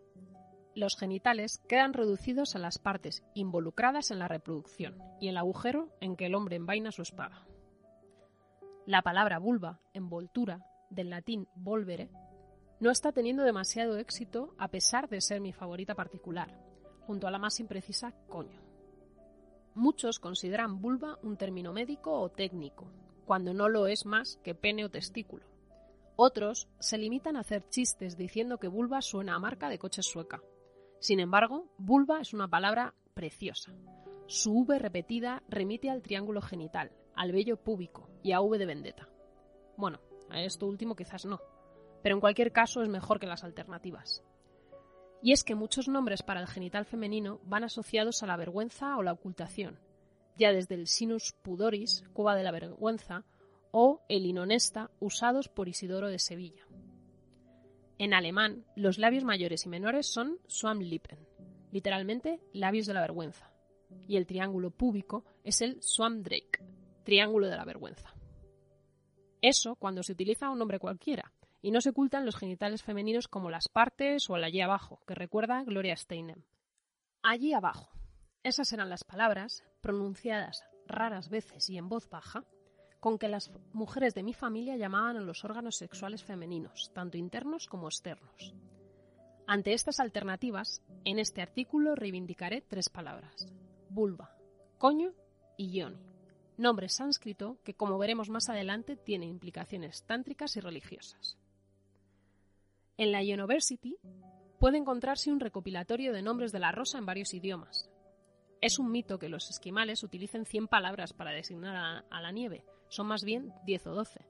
Los 0.76 0.96
genitales 0.96 1.60
quedan 1.68 1.94
reducidos 1.94 2.56
a 2.56 2.60
las 2.60 2.78
partes 2.78 3.24
involucradas 3.34 4.12
en 4.12 4.20
la 4.20 4.28
reproducción 4.28 5.02
y 5.20 5.30
el 5.30 5.38
agujero 5.38 5.90
en 6.02 6.16
que 6.16 6.28
el 6.28 6.36
hombre 6.36 6.56
envaina 6.56 6.92
su 6.92 7.02
espada. 7.02 7.48
La 8.86 9.02
palabra 9.02 9.40
vulva, 9.40 9.82
envoltura, 9.92 10.64
del 10.92 11.10
latín 11.10 11.48
volvere, 11.56 12.12
no 12.80 12.92
está 12.92 13.12
teniendo 13.12 13.42
demasiado 13.42 13.98
éxito 13.98 14.54
a 14.60 14.68
pesar 14.68 15.10
de 15.10 15.20
ser 15.20 15.42
mi 15.42 15.52
favorita 15.52 15.96
particular, 15.96 16.56
junto 17.08 17.26
a 17.26 17.32
la 17.32 17.40
más 17.40 17.60
imprecisa 17.60 18.14
coño. 18.28 18.69
Muchos 19.80 20.20
consideran 20.20 20.82
vulva 20.82 21.18
un 21.24 21.38
término 21.38 21.72
médico 21.72 22.12
o 22.12 22.28
técnico, 22.28 22.92
cuando 23.26 23.54
no 23.54 23.70
lo 23.70 23.88
es 23.88 24.06
más 24.06 24.36
que 24.44 24.54
pene 24.54 24.84
o 24.84 24.92
testículo. 24.92 25.46
Otros 26.18 26.68
se 26.80 26.98
limitan 26.98 27.38
a 27.38 27.40
hacer 27.40 27.64
chistes 27.70 28.18
diciendo 28.18 28.58
que 28.58 28.68
vulva 28.68 29.02
suena 29.02 29.36
a 29.36 29.40
marca 29.40 29.70
de 29.70 29.80
coche 29.80 30.02
sueca. 30.04 30.42
Sin 31.00 31.22
embargo, 31.22 31.70
vulva 31.78 32.20
es 32.20 32.34
una 32.34 32.50
palabra 32.50 32.94
preciosa. 33.14 33.72
Su 34.28 34.52
V 34.52 34.80
repetida 34.80 35.44
remite 35.48 35.90
al 35.90 36.02
triángulo 36.02 36.42
genital, 36.42 36.92
al 37.16 37.32
vello 37.32 37.56
púbico 37.56 38.10
y 38.22 38.34
a 38.34 38.42
V 38.42 38.58
de 38.58 38.66
vendetta. 38.66 39.08
Bueno, 39.78 40.02
a 40.30 40.42
esto 40.42 40.68
último 40.68 40.98
quizás 40.98 41.24
no, 41.24 41.40
pero 42.04 42.16
en 42.16 42.20
cualquier 42.20 42.52
caso 42.52 42.84
es 42.84 42.90
mejor 42.90 43.18
que 43.22 43.28
las 43.28 43.46
alternativas. 43.46 44.26
Y 45.22 45.34
es 45.34 45.44
que 45.44 45.56
muchos 45.56 45.88
nombres 45.88 46.24
para 46.24 46.40
el 46.40 46.48
genital 46.48 46.86
femenino 46.86 47.40
van 47.44 47.64
asociados 47.64 48.24
a 48.24 48.28
la 48.28 48.38
vergüenza 48.38 48.98
o 48.98 49.04
la 49.04 49.12
ocultación, 49.12 49.80
ya 50.38 50.54
desde 50.54 50.76
el 50.76 50.88
sinus 50.88 51.34
pudoris, 51.42 52.04
cueva 52.14 52.36
de 52.36 52.44
la 52.44 52.52
vergüenza, 52.52 53.26
o 53.72 54.02
el 54.08 54.26
inonesta, 54.26 54.90
usados 55.00 55.50
por 55.50 55.68
Isidoro 55.68 56.08
de 56.08 56.20
Sevilla. 56.20 56.66
En 57.98 58.14
alemán, 58.14 58.66
los 58.76 58.98
labios 58.98 59.26
mayores 59.26 59.66
y 59.66 59.70
menores 59.70 60.08
son 60.08 60.40
Schwammlippen, 60.48 61.20
literalmente 61.72 62.40
labios 62.54 62.88
de 62.88 62.94
la 62.94 63.02
vergüenza, 63.02 63.52
y 64.08 64.16
el 64.16 64.26
triángulo 64.26 64.72
púbico 64.72 65.26
es 65.44 65.62
el 65.62 65.82
Schwammdreieck, 65.82 66.64
triángulo 67.04 67.48
de 67.48 67.58
la 67.58 67.66
vergüenza. 67.66 68.16
Eso 69.42 69.76
cuando 69.76 70.02
se 70.04 70.14
utiliza 70.14 70.50
un 70.50 70.60
nombre 70.60 70.80
cualquiera, 70.80 71.34
y 71.62 71.72
no 71.72 71.82
se 71.82 71.90
ocultan 71.90 72.26
los 72.26 72.38
genitales 72.38 72.84
femeninos 72.84 73.28
como 73.28 73.50
las 73.50 73.68
partes 73.68 74.30
o 74.30 74.36
el 74.36 74.44
allí 74.44 74.62
abajo, 74.62 75.02
que 75.06 75.16
recuerda 75.16 75.64
Gloria 75.64 75.96
Steinem. 75.96 76.44
Allí 77.22 77.54
abajo. 77.54 77.92
Esas 78.44 78.72
eran 78.72 78.90
las 78.90 79.04
palabras, 79.04 79.64
pronunciadas 79.82 80.64
raras 80.88 81.30
veces 81.30 81.70
y 81.70 81.78
en 81.78 81.90
voz 81.90 82.10
baja, 82.10 82.46
con 83.00 83.18
que 83.18 83.28
las 83.28 83.52
mujeres 83.74 84.14
de 84.14 84.24
mi 84.24 84.34
familia 84.34 84.76
llamaban 84.76 85.18
a 85.18 85.22
los 85.22 85.46
órganos 85.46 85.78
sexuales 85.78 86.24
femeninos, 86.24 86.92
tanto 86.94 87.18
internos 87.18 87.68
como 87.68 87.88
externos. 87.88 88.54
Ante 89.48 89.74
estas 89.74 90.00
alternativas, 90.00 90.82
en 91.06 91.20
este 91.20 91.42
artículo 91.42 91.96
reivindicaré 91.96 92.62
tres 92.62 92.90
palabras: 92.90 93.48
vulva, 93.90 94.36
coño 94.78 95.14
y 95.58 95.72
yoni, 95.72 95.98
nombre 96.58 96.90
sánscrito 96.90 97.58
que, 97.64 97.74
como 97.74 97.98
veremos 97.98 98.30
más 98.30 98.50
adelante, 98.50 98.96
tiene 98.96 99.26
implicaciones 99.26 100.04
tántricas 100.06 100.56
y 100.58 100.60
religiosas. 100.60 101.38
En 103.00 103.14
la 103.14 103.22
University 103.22 103.96
puede 104.60 104.78
encontrarse 104.78 105.32
un 105.32 105.40
recopilatorio 105.40 106.12
de 106.12 106.22
nombres 106.22 106.52
de 106.52 106.60
la 106.60 106.74
rosa 106.74 106.98
en 106.98 107.06
varios 107.06 107.34
idiomas. 107.34 107.90
Es 108.60 108.78
un 108.78 108.92
mito 108.92 109.18
que 109.20 109.30
los 109.30 109.50
esquimales 109.50 110.04
utilicen 110.04 110.46
100 110.46 110.68
palabras 110.68 111.14
para 111.14 111.32
designar 111.32 112.04
a, 112.10 112.22
la 112.22 112.32
nieve, 112.34 112.66
son 112.90 113.08
más 113.08 113.24
bien 113.24 113.54
10 113.66 113.88
o 113.88 113.96
12. 113.96 114.26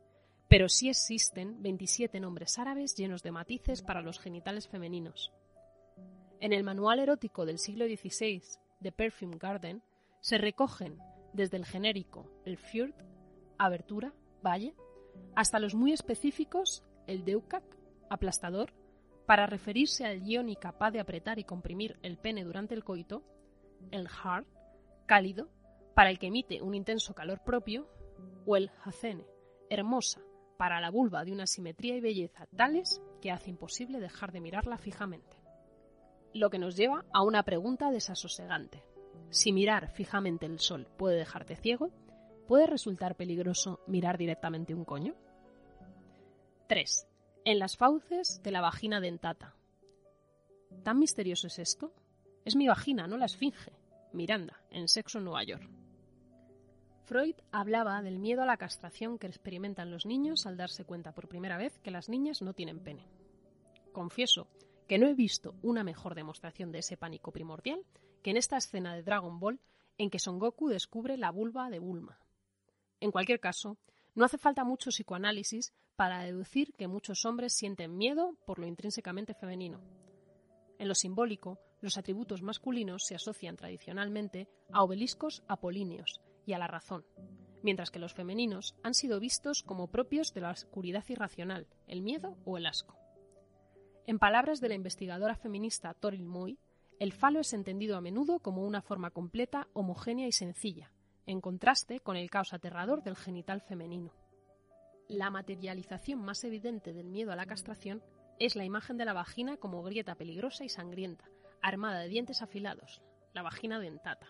Pero 0.47 0.69
sí 0.69 0.88
existen 0.88 1.63
27 1.63 2.19
nombres 2.19 2.59
árabes 2.59 2.93
llenos 2.93 3.23
de 3.23 3.31
matices 3.31 3.81
para 3.81 4.03
los 4.03 4.19
genitales 4.19 4.67
femeninos. 4.67 5.31
En 6.39 6.53
el 6.53 6.63
manual 6.63 6.99
erótico 6.99 7.47
del 7.47 7.57
siglo 7.57 7.85
XVI, 7.88 8.43
The 8.83 8.91
Perfume 8.91 9.38
Garden, 9.39 9.81
se 10.21 10.38
recogen 10.38 10.99
desde 11.33 11.57
el 11.57 11.65
genérico, 11.65 12.29
el 12.45 12.57
fjord, 12.57 12.93
abertura, 13.57 14.13
valle, 14.45 14.75
hasta 15.35 15.57
los 15.57 15.73
muy 15.73 15.91
específicos, 15.91 16.83
el 17.07 17.25
deukak, 17.25 17.78
aplastador, 18.09 18.73
para 19.25 19.45
referirse 19.45 20.05
al 20.05 20.23
yoni 20.23 20.55
capaz 20.55 20.91
de 20.91 20.99
apretar 20.99 21.39
y 21.39 21.43
comprimir 21.43 21.99
el 22.01 22.17
pene 22.17 22.43
durante 22.43 22.73
el 22.73 22.83
coito, 22.83 23.23
el 23.91 24.07
hard, 24.07 24.45
cálido, 25.05 25.49
para 25.93 26.09
el 26.09 26.19
que 26.19 26.27
emite 26.27 26.61
un 26.61 26.75
intenso 26.75 27.13
calor 27.13 27.43
propio, 27.43 27.87
o 28.45 28.55
el 28.55 28.71
hacene, 28.83 29.25
hermosa, 29.69 30.21
para 30.57 30.81
la 30.81 30.89
vulva 30.89 31.23
de 31.23 31.31
una 31.31 31.47
simetría 31.47 31.95
y 31.95 32.01
belleza 32.01 32.47
tales 32.55 33.01
que 33.21 33.31
hace 33.31 33.49
imposible 33.49 33.99
dejar 33.99 34.31
de 34.31 34.41
mirarla 34.41 34.77
fijamente. 34.77 35.37
Lo 36.33 36.49
que 36.49 36.59
nos 36.59 36.75
lleva 36.75 37.05
a 37.13 37.23
una 37.23 37.43
pregunta 37.43 37.91
desasosegante. 37.91 38.83
Si 39.29 39.53
mirar 39.53 39.89
fijamente 39.91 40.45
el 40.45 40.59
sol 40.59 40.87
puede 40.97 41.17
dejarte 41.17 41.55
ciego, 41.55 41.91
¿puede 42.47 42.67
resultar 42.67 43.15
peligroso 43.15 43.79
mirar 43.87 44.17
directamente 44.17 44.73
un 44.73 44.85
coño? 44.85 45.15
3. 46.67 47.07
En 47.46 47.58
las 47.58 47.77
fauces 47.77 48.41
de 48.43 48.51
la 48.51 48.62
vagina 48.62 49.00
dentata. 49.00 49.55
¿Tan 50.84 51.00
misterioso 51.00 51.48
es 51.48 51.58
esto? 51.58 51.93
Es 52.43 52.55
mi 52.55 52.67
vagina, 52.67 53.08
no 53.08 53.17
la 53.17 53.25
esfinge. 53.25 53.72
Miranda, 54.12 54.62
en 54.72 54.88
Sexo 54.88 55.19
en 55.19 55.24
Nueva 55.25 55.43
York. 55.43 55.69
Freud 57.05 57.36
hablaba 57.51 58.01
del 58.01 58.19
miedo 58.19 58.43
a 58.43 58.46
la 58.46 58.58
castración 58.58 59.17
que 59.17 59.27
experimentan 59.27 59.89
los 59.89 60.05
niños 60.05 60.46
al 60.46 60.58
darse 60.58 60.86
cuenta 60.86 61.13
por 61.13 61.29
primera 61.29 61.58
vez 61.58 61.79
que 61.79 61.91
las 61.91 62.10
niñas 62.10 62.41
no 62.41 62.53
tienen 62.53 62.81
pene. 62.81 63.08
Confieso 63.93 64.48
que 64.88 64.98
no 64.98 65.08
he 65.08 65.13
visto 65.13 65.55
una 65.62 65.84
mejor 65.84 66.15
demostración 66.15 66.72
de 66.72 66.79
ese 66.79 66.98
pánico 66.98 67.31
primordial 67.31 67.86
que 68.22 68.31
en 68.31 68.38
esta 68.38 68.58
escena 68.58 68.93
de 68.93 69.03
Dragon 69.03 69.39
Ball 69.39 69.60
en 69.98 70.10
que 70.10 70.19
Son 70.19 70.39
Goku 70.39 70.67
descubre 70.67 71.17
la 71.17 71.31
vulva 71.31 71.69
de 71.69 71.79
Bulma. 71.79 72.19
En 73.00 73.12
cualquier 73.12 73.39
caso, 73.39 73.77
no 74.13 74.25
hace 74.25 74.38
falta 74.38 74.63
mucho 74.63 74.89
psicoanálisis 74.89 75.74
para 75.99 76.23
deducir 76.23 76.73
que 76.77 76.87
muchos 76.87 77.25
hombres 77.25 77.51
sienten 77.51 77.97
miedo 77.97 78.37
por 78.45 78.57
lo 78.57 78.65
intrínsecamente 78.65 79.33
femenino. 79.33 79.81
En 80.77 80.87
lo 80.87 80.95
simbólico, 80.95 81.59
los 81.81 81.97
atributos 81.97 82.41
masculinos 82.41 83.03
se 83.05 83.15
asocian 83.15 83.57
tradicionalmente 83.57 84.47
a 84.71 84.81
obeliscos 84.81 85.43
apolíneos 85.49 86.21
y 86.45 86.53
a 86.53 86.57
la 86.57 86.67
razón, 86.67 87.03
mientras 87.63 87.91
que 87.91 87.99
los 87.99 88.13
femeninos 88.13 88.77
han 88.81 88.93
sido 88.93 89.19
vistos 89.19 89.61
como 89.61 89.91
propios 89.91 90.33
de 90.33 90.39
la 90.39 90.51
oscuridad 90.51 91.03
irracional, 91.09 91.67
el 91.85 92.01
miedo 92.01 92.37
o 92.45 92.57
el 92.57 92.67
asco. 92.67 92.95
En 94.07 94.19
palabras 94.19 94.61
de 94.61 94.69
la 94.69 94.75
investigadora 94.75 95.35
feminista 95.35 95.93
Toril 95.95 96.25
Moy, 96.25 96.59
el 96.97 97.11
falo 97.11 97.41
es 97.41 97.51
entendido 97.51 97.97
a 97.97 98.01
menudo 98.01 98.39
como 98.39 98.65
una 98.65 98.81
forma 98.81 99.11
completa, 99.11 99.67
homogénea 99.73 100.27
y 100.27 100.31
sencilla, 100.31 100.93
en 101.25 101.41
contraste 101.41 101.99
con 101.99 102.15
el 102.15 102.29
caos 102.29 102.53
aterrador 102.53 103.03
del 103.03 103.17
genital 103.17 103.59
femenino. 103.59 104.13
La 105.09 105.31
materialización 105.31 106.21
más 106.21 106.43
evidente 106.43 106.93
del 106.93 107.09
miedo 107.09 107.31
a 107.31 107.35
la 107.35 107.47
castración 107.47 108.03
es 108.37 108.55
la 108.55 108.63
imagen 108.63 108.95
de 108.95 109.05
la 109.05 109.13
vagina 109.13 109.57
como 109.57 109.81
grieta 109.81 110.13
peligrosa 110.13 110.65
y 110.65 110.69
sangrienta, 110.69 111.25
armada 111.63 112.01
de 112.01 112.09
dientes 112.09 112.43
afilados, 112.43 113.01
la 113.33 113.41
vagina 113.41 113.79
dentata. 113.79 114.27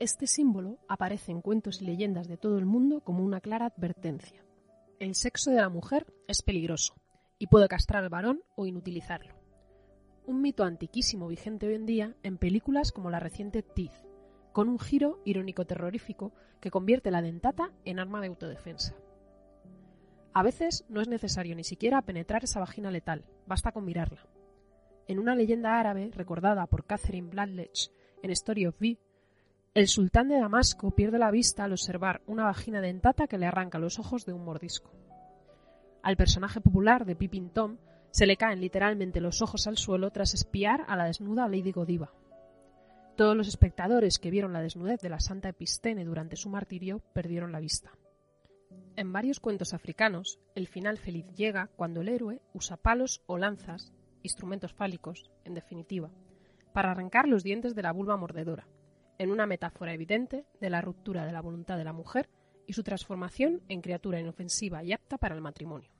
Este 0.00 0.26
símbolo 0.26 0.80
aparece 0.88 1.30
en 1.30 1.40
cuentos 1.40 1.80
y 1.80 1.84
leyendas 1.84 2.26
de 2.26 2.36
todo 2.36 2.58
el 2.58 2.66
mundo 2.66 3.02
como 3.04 3.22
una 3.22 3.40
clara 3.40 3.66
advertencia. 3.66 4.44
El 4.98 5.14
sexo 5.14 5.52
de 5.52 5.58
la 5.58 5.68
mujer 5.68 6.12
es 6.26 6.42
peligroso 6.42 6.94
y 7.38 7.46
puede 7.46 7.68
castrar 7.68 8.02
al 8.02 8.10
varón 8.10 8.42
o 8.56 8.66
inutilizarlo. 8.66 9.36
Un 10.26 10.42
mito 10.42 10.64
antiquísimo 10.64 11.28
vigente 11.28 11.68
hoy 11.68 11.74
en 11.74 11.86
día 11.86 12.16
en 12.24 12.38
películas 12.38 12.90
como 12.90 13.08
la 13.08 13.20
reciente 13.20 13.62
Teeth, 13.62 14.04
con 14.50 14.68
un 14.68 14.80
giro 14.80 15.20
irónico-terrorífico 15.24 16.32
que 16.60 16.72
convierte 16.72 17.12
la 17.12 17.22
dentata 17.22 17.70
en 17.84 18.00
arma 18.00 18.20
de 18.20 18.26
autodefensa. 18.26 18.96
A 20.34 20.42
veces 20.42 20.84
no 20.88 21.00
es 21.00 21.08
necesario 21.08 21.54
ni 21.54 21.64
siquiera 21.64 22.00
penetrar 22.02 22.44
esa 22.44 22.60
vagina 22.60 22.90
letal, 22.90 23.24
basta 23.46 23.72
con 23.72 23.84
mirarla. 23.84 24.26
En 25.06 25.18
una 25.18 25.34
leyenda 25.34 25.78
árabe 25.78 26.10
recordada 26.14 26.66
por 26.66 26.86
Catherine 26.86 27.28
Bladlech 27.28 27.90
en 28.22 28.30
Story 28.30 28.66
of 28.66 28.80
V, 28.80 28.98
el 29.74 29.88
sultán 29.88 30.28
de 30.28 30.38
Damasco 30.38 30.90
pierde 30.90 31.18
la 31.18 31.30
vista 31.30 31.64
al 31.64 31.72
observar 31.72 32.22
una 32.26 32.44
vagina 32.44 32.80
dentata 32.80 33.26
que 33.26 33.38
le 33.38 33.46
arranca 33.46 33.78
los 33.78 33.98
ojos 33.98 34.24
de 34.24 34.32
un 34.32 34.44
mordisco. 34.44 34.90
Al 36.02 36.16
personaje 36.16 36.60
popular 36.60 37.04
de 37.04 37.16
Pippin 37.16 37.50
Tom 37.50 37.76
se 38.10 38.26
le 38.26 38.36
caen 38.36 38.60
literalmente 38.60 39.20
los 39.20 39.42
ojos 39.42 39.66
al 39.66 39.78
suelo 39.78 40.10
tras 40.10 40.34
espiar 40.34 40.84
a 40.88 40.96
la 40.96 41.04
desnuda 41.04 41.48
Lady 41.48 41.72
Godiva. 41.72 42.12
Todos 43.16 43.36
los 43.36 43.48
espectadores 43.48 44.18
que 44.18 44.30
vieron 44.30 44.52
la 44.52 44.62
desnudez 44.62 45.00
de 45.00 45.10
la 45.10 45.20
santa 45.20 45.50
Epistene 45.50 46.04
durante 46.04 46.36
su 46.36 46.48
martirio 46.48 47.02
perdieron 47.12 47.52
la 47.52 47.60
vista. 47.60 47.92
En 48.94 49.12
varios 49.12 49.40
cuentos 49.40 49.72
africanos, 49.72 50.38
el 50.54 50.66
final 50.68 50.98
feliz 50.98 51.26
llega 51.34 51.68
cuando 51.76 52.02
el 52.02 52.08
héroe 52.08 52.42
usa 52.52 52.76
palos 52.76 53.22
o 53.26 53.38
lanzas, 53.38 53.92
instrumentos 54.22 54.74
fálicos, 54.74 55.30
en 55.44 55.54
definitiva, 55.54 56.10
para 56.72 56.90
arrancar 56.90 57.26
los 57.26 57.42
dientes 57.42 57.74
de 57.74 57.82
la 57.82 57.92
vulva 57.92 58.16
mordedora, 58.16 58.68
en 59.18 59.30
una 59.30 59.46
metáfora 59.46 59.94
evidente 59.94 60.46
de 60.60 60.70
la 60.70 60.80
ruptura 60.80 61.24
de 61.24 61.32
la 61.32 61.40
voluntad 61.40 61.78
de 61.78 61.84
la 61.84 61.92
mujer 61.92 62.28
y 62.66 62.74
su 62.74 62.82
transformación 62.82 63.62
en 63.68 63.80
criatura 63.80 64.20
inofensiva 64.20 64.84
y 64.84 64.92
apta 64.92 65.18
para 65.18 65.34
el 65.34 65.40
matrimonio. 65.40 65.90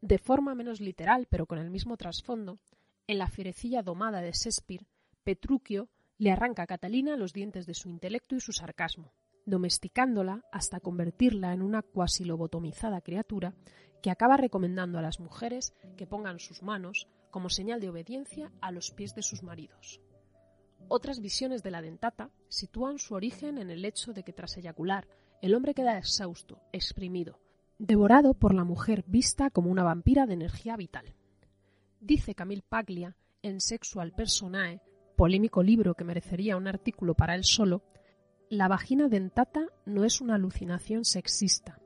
De 0.00 0.18
forma 0.18 0.54
menos 0.54 0.80
literal, 0.80 1.26
pero 1.28 1.46
con 1.46 1.58
el 1.58 1.70
mismo 1.70 1.96
trasfondo, 1.96 2.58
en 3.06 3.18
la 3.18 3.28
fierecilla 3.28 3.82
domada 3.82 4.20
de 4.20 4.32
Shakespeare, 4.32 4.86
Petruchio 5.24 5.88
le 6.18 6.30
arranca 6.30 6.62
a 6.62 6.66
Catalina 6.66 7.16
los 7.16 7.32
dientes 7.32 7.66
de 7.66 7.74
su 7.74 7.88
intelecto 7.88 8.36
y 8.36 8.40
su 8.40 8.52
sarcasmo, 8.52 9.12
domesticándola 9.48 10.44
hasta 10.52 10.80
convertirla 10.80 11.52
en 11.52 11.62
una 11.62 11.82
cuasi 11.82 12.24
lobotomizada 12.24 13.00
criatura 13.00 13.54
que 14.02 14.10
acaba 14.10 14.36
recomendando 14.36 14.98
a 14.98 15.02
las 15.02 15.20
mujeres 15.20 15.74
que 15.96 16.06
pongan 16.06 16.38
sus 16.38 16.62
manos 16.62 17.08
como 17.30 17.50
señal 17.50 17.80
de 17.80 17.88
obediencia 17.88 18.52
a 18.60 18.70
los 18.70 18.90
pies 18.90 19.14
de 19.14 19.22
sus 19.22 19.42
maridos. 19.42 20.00
Otras 20.88 21.20
visiones 21.20 21.62
de 21.62 21.70
la 21.70 21.82
dentata 21.82 22.30
sitúan 22.48 22.98
su 22.98 23.14
origen 23.14 23.58
en 23.58 23.70
el 23.70 23.84
hecho 23.84 24.12
de 24.12 24.22
que 24.22 24.32
tras 24.32 24.56
eyacular 24.56 25.08
el 25.42 25.54
hombre 25.54 25.74
queda 25.74 25.98
exhausto, 25.98 26.60
exprimido, 26.72 27.38
devorado 27.78 28.34
por 28.34 28.54
la 28.54 28.64
mujer 28.64 29.04
vista 29.06 29.50
como 29.50 29.70
una 29.70 29.84
vampira 29.84 30.26
de 30.26 30.34
energía 30.34 30.76
vital. 30.76 31.14
Dice 32.00 32.34
Camille 32.34 32.64
Paglia 32.68 33.16
en 33.42 33.60
Sexual 33.60 34.12
Personae, 34.12 34.80
polémico 35.16 35.62
libro 35.62 35.94
que 35.94 36.04
merecería 36.04 36.56
un 36.56 36.68
artículo 36.68 37.14
para 37.14 37.34
él 37.34 37.44
solo, 37.44 37.82
la 38.50 38.68
vagina 38.68 39.08
dentata 39.08 39.66
no 39.84 40.04
es 40.04 40.20
una 40.20 40.36
alucinación 40.36 41.04
sexista. 41.04 41.78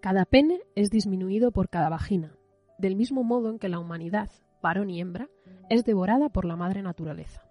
Cada 0.00 0.24
pene 0.24 0.60
es 0.76 0.90
disminuido 0.90 1.50
por 1.50 1.68
cada 1.68 1.88
vagina, 1.88 2.36
del 2.78 2.94
mismo 2.94 3.24
modo 3.24 3.50
en 3.50 3.58
que 3.58 3.68
la 3.68 3.80
humanidad, 3.80 4.30
varón 4.62 4.90
y 4.90 5.00
hembra, 5.00 5.28
es 5.68 5.84
devorada 5.84 6.28
por 6.28 6.44
la 6.44 6.54
madre 6.54 6.82
naturaleza. 6.82 7.42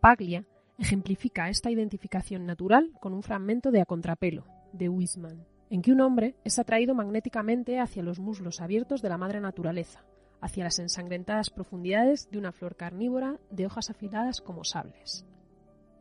Paglia 0.00 0.46
ejemplifica 0.78 1.50
esta 1.50 1.70
identificación 1.70 2.46
natural 2.46 2.92
con 3.00 3.12
un 3.12 3.22
fragmento 3.22 3.70
de 3.70 3.82
A 3.82 3.86
Contrapelo, 3.86 4.46
de 4.72 4.88
Wiseman, 4.88 5.46
en 5.68 5.82
que 5.82 5.92
un 5.92 6.00
hombre 6.00 6.34
es 6.44 6.58
atraído 6.58 6.94
magnéticamente 6.94 7.78
hacia 7.78 8.02
los 8.02 8.18
muslos 8.18 8.60
abiertos 8.60 9.02
de 9.02 9.08
la 9.10 9.18
madre 9.18 9.40
naturaleza, 9.40 10.04
hacia 10.40 10.64
las 10.64 10.78
ensangrentadas 10.78 11.50
profundidades 11.50 12.30
de 12.30 12.38
una 12.38 12.52
flor 12.52 12.76
carnívora 12.76 13.38
de 13.50 13.66
hojas 13.66 13.90
afiladas 13.90 14.40
como 14.40 14.64
sables. 14.64 15.26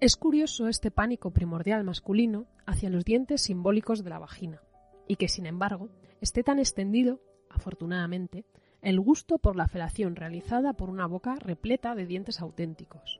Es 0.05 0.17
curioso 0.17 0.67
este 0.67 0.91
pánico 0.91 1.31
primordial 1.31 1.83
masculino 1.83 2.45
hacia 2.67 2.91
los 2.91 3.03
dientes 3.03 3.41
simbólicos 3.41 4.03
de 4.03 4.11
la 4.11 4.19
vagina, 4.19 4.61
y 5.07 5.15
que, 5.15 5.27
sin 5.27 5.47
embargo, 5.47 5.89
esté 6.21 6.43
tan 6.43 6.59
extendido, 6.59 7.21
afortunadamente, 7.49 8.45
el 8.83 8.99
gusto 8.99 9.39
por 9.39 9.55
la 9.55 9.67
felación 9.67 10.15
realizada 10.15 10.73
por 10.73 10.91
una 10.91 11.07
boca 11.07 11.33
repleta 11.39 11.95
de 11.95 12.05
dientes 12.05 12.39
auténticos. 12.39 13.19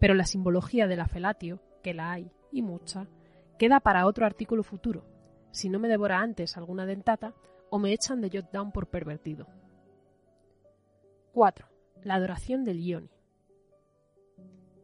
Pero 0.00 0.14
la 0.14 0.24
simbología 0.24 0.86
de 0.86 0.96
la 0.96 1.08
felatio, 1.08 1.60
que 1.82 1.92
la 1.92 2.12
hay, 2.12 2.30
y 2.50 2.62
mucha, 2.62 3.06
queda 3.58 3.80
para 3.80 4.06
otro 4.06 4.24
artículo 4.24 4.62
futuro, 4.62 5.04
si 5.50 5.68
no 5.68 5.78
me 5.78 5.88
devora 5.88 6.20
antes 6.20 6.56
alguna 6.56 6.86
dentata, 6.86 7.34
o 7.68 7.78
me 7.78 7.92
echan 7.92 8.22
de 8.22 8.30
Jotdown 8.30 8.72
por 8.72 8.86
pervertido. 8.86 9.46
4. 11.34 11.68
La 12.02 12.14
adoración 12.14 12.64
del 12.64 12.80
Ioni. 12.80 13.10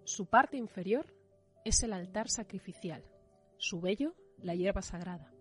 Su 0.04 0.26
parte 0.26 0.58
inferior 0.58 1.18
es 1.64 1.82
el 1.82 1.92
altar 1.92 2.28
sacrificial, 2.28 3.04
su 3.58 3.80
vello 3.80 4.14
la 4.38 4.54
hierba 4.54 4.82
sagrada, 4.82 5.32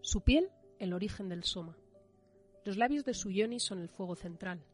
su 0.00 0.20
piel 0.20 0.50
el 0.78 0.92
origen 0.92 1.28
del 1.28 1.44
soma. 1.44 1.76
Los 2.64 2.76
labios 2.76 3.04
de 3.04 3.14
su 3.14 3.30
Ioni 3.30 3.60
son 3.60 3.80
el 3.80 3.88
fuego 3.88 4.14
central. 4.16 4.64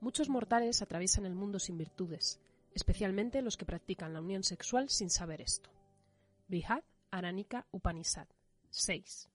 Muchos 0.00 0.28
mortales 0.28 0.82
atraviesan 0.82 1.26
el 1.26 1.34
mundo 1.34 1.58
sin 1.58 1.78
virtudes, 1.78 2.40
especialmente 2.74 3.42
los 3.42 3.56
que 3.56 3.66
practican 3.66 4.12
la 4.12 4.20
unión 4.20 4.42
sexual 4.42 4.88
sin 4.88 5.10
saber 5.10 5.40
esto. 5.40 5.70
Brihad 6.48 6.82
Aranika 7.10 7.66
Upanishad 7.70 8.28
6. 8.70 9.28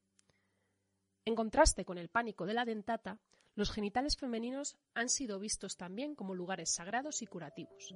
En 1.25 1.35
contraste 1.35 1.85
con 1.85 1.97
el 1.97 2.09
pánico 2.09 2.45
de 2.45 2.53
la 2.53 2.65
dentata, 2.65 3.19
los 3.55 3.71
genitales 3.71 4.17
femeninos 4.17 4.77
han 4.93 5.09
sido 5.09 5.39
vistos 5.39 5.77
también 5.77 6.15
como 6.15 6.35
lugares 6.35 6.73
sagrados 6.73 7.21
y 7.21 7.27
curativos. 7.27 7.93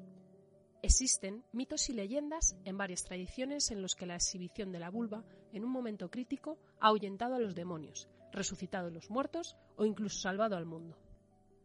Existen 0.85 1.43
mitos 1.51 1.89
y 1.89 1.93
leyendas 1.93 2.55
en 2.63 2.77
varias 2.77 3.03
tradiciones 3.03 3.71
en 3.71 3.81
los 3.81 3.95
que 3.95 4.05
la 4.05 4.13
exhibición 4.13 4.71
de 4.71 4.77
la 4.77 4.91
vulva 4.91 5.23
en 5.51 5.65
un 5.65 5.71
momento 5.71 6.11
crítico 6.11 6.59
ha 6.79 6.89
ahuyentado 6.89 7.33
a 7.33 7.39
los 7.39 7.55
demonios, 7.55 8.07
resucitado 8.31 8.89
a 8.89 8.91
los 8.91 9.09
muertos 9.09 9.57
o 9.77 9.85
incluso 9.85 10.19
salvado 10.19 10.55
al 10.55 10.67
mundo. 10.67 10.95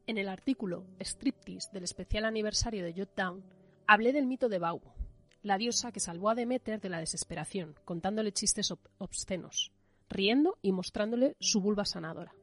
En 0.07 0.17
el 0.17 0.27
artículo 0.27 0.87
Striptease 0.99 1.69
del 1.71 1.85
especial 1.85 2.25
aniversario 2.25 2.83
de 2.83 2.95
Jotdown 2.95 3.45
hablé 3.87 4.15
del 4.15 4.27
mito 4.27 4.49
de 4.49 4.59
Baubo, 4.59 4.95
la 5.43 5.59
diosa 5.59 5.93
que 5.93 6.00
salvó 6.00 6.31
a 6.31 6.35
Demeter 6.35 6.81
de 6.81 6.89
la 6.89 7.00
desesperación, 7.00 7.75
contándole 7.85 8.33
chistes 8.33 8.73
obscenos, 8.97 9.71
riendo 10.09 10.57
y 10.62 10.73
mostrándole 10.73 11.37
su 11.41 11.61
vulva 11.61 11.85
sanadora. 11.85 12.35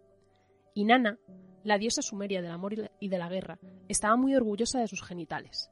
Inanna, 0.76 1.18
la 1.64 1.80
diosa 1.80 2.04
sumeria 2.04 2.44
del 2.44 2.52
amor 2.52 2.76
y 3.00 3.10
de 3.10 3.18
la 3.18 3.30
guerra, 3.30 3.58
estaba 3.88 4.16
muy 4.16 4.36
orgullosa 4.36 4.80
de 4.80 4.88
sus 4.88 5.02
genitales. 5.02 5.72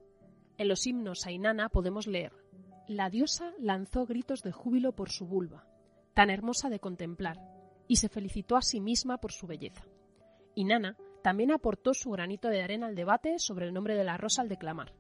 En 0.58 0.70
los 0.70 0.88
himnos 0.88 1.26
a 1.26 1.32
Inanna 1.32 1.70
podemos 1.70 2.08
leer: 2.08 2.32
La 2.88 3.10
diosa 3.10 3.54
lanzó 3.60 4.06
gritos 4.06 4.42
de 4.42 4.52
júbilo 4.52 4.94
por 4.94 5.10
su 5.10 5.26
vulva, 5.26 5.68
tan 6.14 6.30
hermosa 6.30 6.70
de 6.70 6.80
contemplar, 6.80 7.38
y 7.88 7.98
se 7.98 8.10
felicitó 8.10 8.56
a 8.56 8.62
sí 8.62 8.80
misma 8.80 9.18
por 9.18 9.32
su 9.32 9.48
belleza. 9.48 9.86
Inanna 10.56 10.98
también 11.22 11.52
aportó 11.52 11.94
su 11.94 12.12
granito 12.12 12.48
de 12.50 12.62
arena 12.62 12.88
al 12.88 12.96
debate 12.96 13.40
sobre 13.40 13.68
el 13.68 13.74
nombre 13.74 13.96
de 13.96 14.04
la 14.04 14.18
rosa 14.18 14.42
al 14.42 14.50
declamar: 14.50 14.94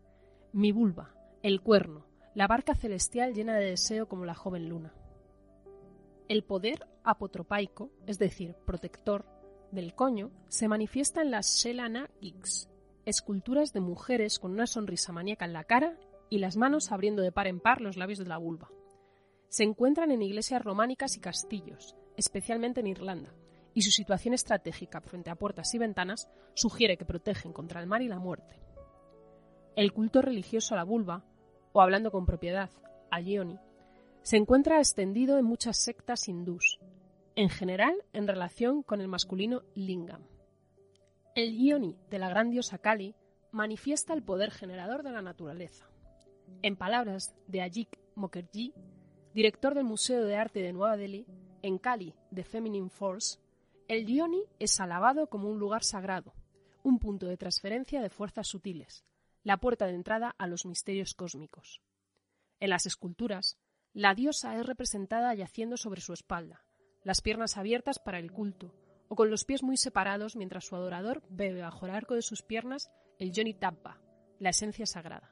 Mi 0.52 0.72
vulva, 0.72 1.16
el 1.42 1.62
cuerno, 1.62 2.06
la 2.34 2.48
barca 2.48 2.76
celestial 2.76 3.34
llena 3.34 3.56
de 3.56 3.66
deseo 3.66 4.10
como 4.10 4.26
la 4.26 4.36
joven 4.36 4.68
luna. 4.68 4.94
El 6.28 6.44
poder 6.44 6.86
apotropaico, 7.04 7.92
es 8.08 8.18
decir, 8.18 8.56
protector, 8.66 9.26
del 9.72 9.96
coño, 9.96 10.32
se 10.50 10.68
manifiesta 10.68 11.22
en 11.22 11.32
las 11.32 11.60
Shelana 11.60 12.10
Gigs, 12.20 12.70
esculturas 13.06 13.72
de 13.74 13.82
mujeres 13.82 14.40
con 14.40 14.52
una 14.52 14.68
sonrisa 14.68 15.12
maníaca 15.12 15.46
en 15.46 15.54
la 15.54 15.64
cara 15.64 15.98
y 16.30 16.40
las 16.40 16.58
manos 16.58 16.92
abriendo 16.92 17.22
de 17.22 17.32
par 17.32 17.48
en 17.48 17.60
par 17.60 17.82
los 17.82 17.98
labios 17.98 18.20
de 18.20 18.26
la 18.26 18.38
vulva. 18.38 18.70
Se 19.48 19.64
encuentran 19.64 20.12
en 20.12 20.22
iglesias 20.22 20.64
románicas 20.64 21.16
y 21.16 21.20
castillos, 21.20 21.96
especialmente 22.18 22.80
en 22.80 22.88
Irlanda, 22.88 23.34
y 23.74 23.84
su 23.84 23.92
situación 23.92 24.34
estratégica 24.34 25.02
frente 25.02 25.30
a 25.30 25.36
puertas 25.36 25.74
y 25.76 25.78
ventanas 25.78 26.28
sugiere 26.56 26.98
que 26.98 27.06
protegen 27.06 27.54
contra 27.54 27.80
el 27.80 27.88
mar 27.88 28.02
y 28.02 28.08
la 28.08 28.20
muerte. 28.20 28.60
El 29.76 29.94
culto 29.94 30.22
religioso 30.22 30.74
a 30.74 30.78
la 30.78 30.84
vulva, 30.84 31.24
o 31.74 31.82
hablando 31.82 32.12
con 32.12 32.26
propiedad, 32.26 32.70
a 33.12 33.20
Yoni, 33.20 33.60
se 34.24 34.38
encuentra 34.38 34.80
extendido 34.80 35.38
en 35.38 35.46
muchas 35.46 35.78
sectas 35.78 36.28
hindús, 36.28 36.80
en 37.36 37.50
general 37.50 37.94
en 38.13 38.28
relación 38.28 38.82
con 38.82 39.02
el 39.02 39.08
masculino 39.08 39.63
lingam. 39.76 40.24
El 41.36 41.58
yoni 41.58 41.98
de 42.10 42.17
la 42.17 42.30
gran 42.30 42.50
diosa 42.50 42.78
Kali 42.78 43.13
manifiesta 43.52 44.13
el 44.13 44.24
poder 44.24 44.52
generador 44.52 45.04
de 45.04 45.12
la 45.12 45.21
naturaleza. 45.21 45.86
En 46.62 46.78
palabras 46.78 47.36
de 47.48 47.62
Ajik 47.62 48.00
Mukherjee, 48.15 48.74
director 49.34 49.76
del 49.76 49.84
Museo 49.84 50.24
de 50.24 50.38
Arte 50.38 50.62
de 50.62 50.71
Nueva 50.71 50.95
Delhi, 50.95 51.28
en 51.62 51.78
Kali, 51.78 52.15
de 52.32 52.45
Feminine 52.45 52.89
Force, 52.89 53.39
el 53.89 54.06
yoni 54.06 54.45
es 54.60 54.80
alabado 54.80 55.28
como 55.28 55.50
un 55.50 55.60
lugar 55.60 55.84
sagrado, 55.84 56.34
un 56.84 57.00
punto 57.00 57.26
de 57.26 57.36
transferencia 57.36 58.02
de 58.02 58.10
fuerzas 58.10 58.48
sutiles, 58.48 59.04
la 59.43 59.58
puerta 59.58 59.88
de 59.88 59.95
entrada 59.95 60.34
a 60.38 60.48
los 60.48 60.65
misterios 60.65 61.15
cósmicos. 61.15 61.82
En 62.62 62.69
las 62.69 62.86
esculturas, 62.86 63.58
la 63.91 64.15
diosa 64.15 64.58
es 64.58 64.65
representada 64.65 65.34
yaciendo 65.34 65.76
sobre 65.76 66.00
su 66.00 66.13
espalda, 66.13 66.63
las 67.04 67.19
piernas 67.19 67.58
abiertas 67.58 68.00
para 68.00 68.19
el 68.19 68.32
culto, 68.32 68.74
o 69.08 69.15
con 69.15 69.30
los 69.30 69.46
pies 69.46 69.63
muy 69.63 69.78
separados 69.78 70.36
mientras 70.36 70.65
su 70.65 70.76
adorador 70.76 71.24
bebe 71.30 71.62
bajo 71.62 71.86
el 71.86 71.94
arco 71.94 72.15
de 72.15 72.22
sus 72.22 72.41
piernas 72.41 72.91
el 73.20 73.32
Yoni 73.32 73.54
Tabba, 73.54 74.02
la 74.39 74.50
esencia 74.50 74.86
sagrada. 74.86 75.32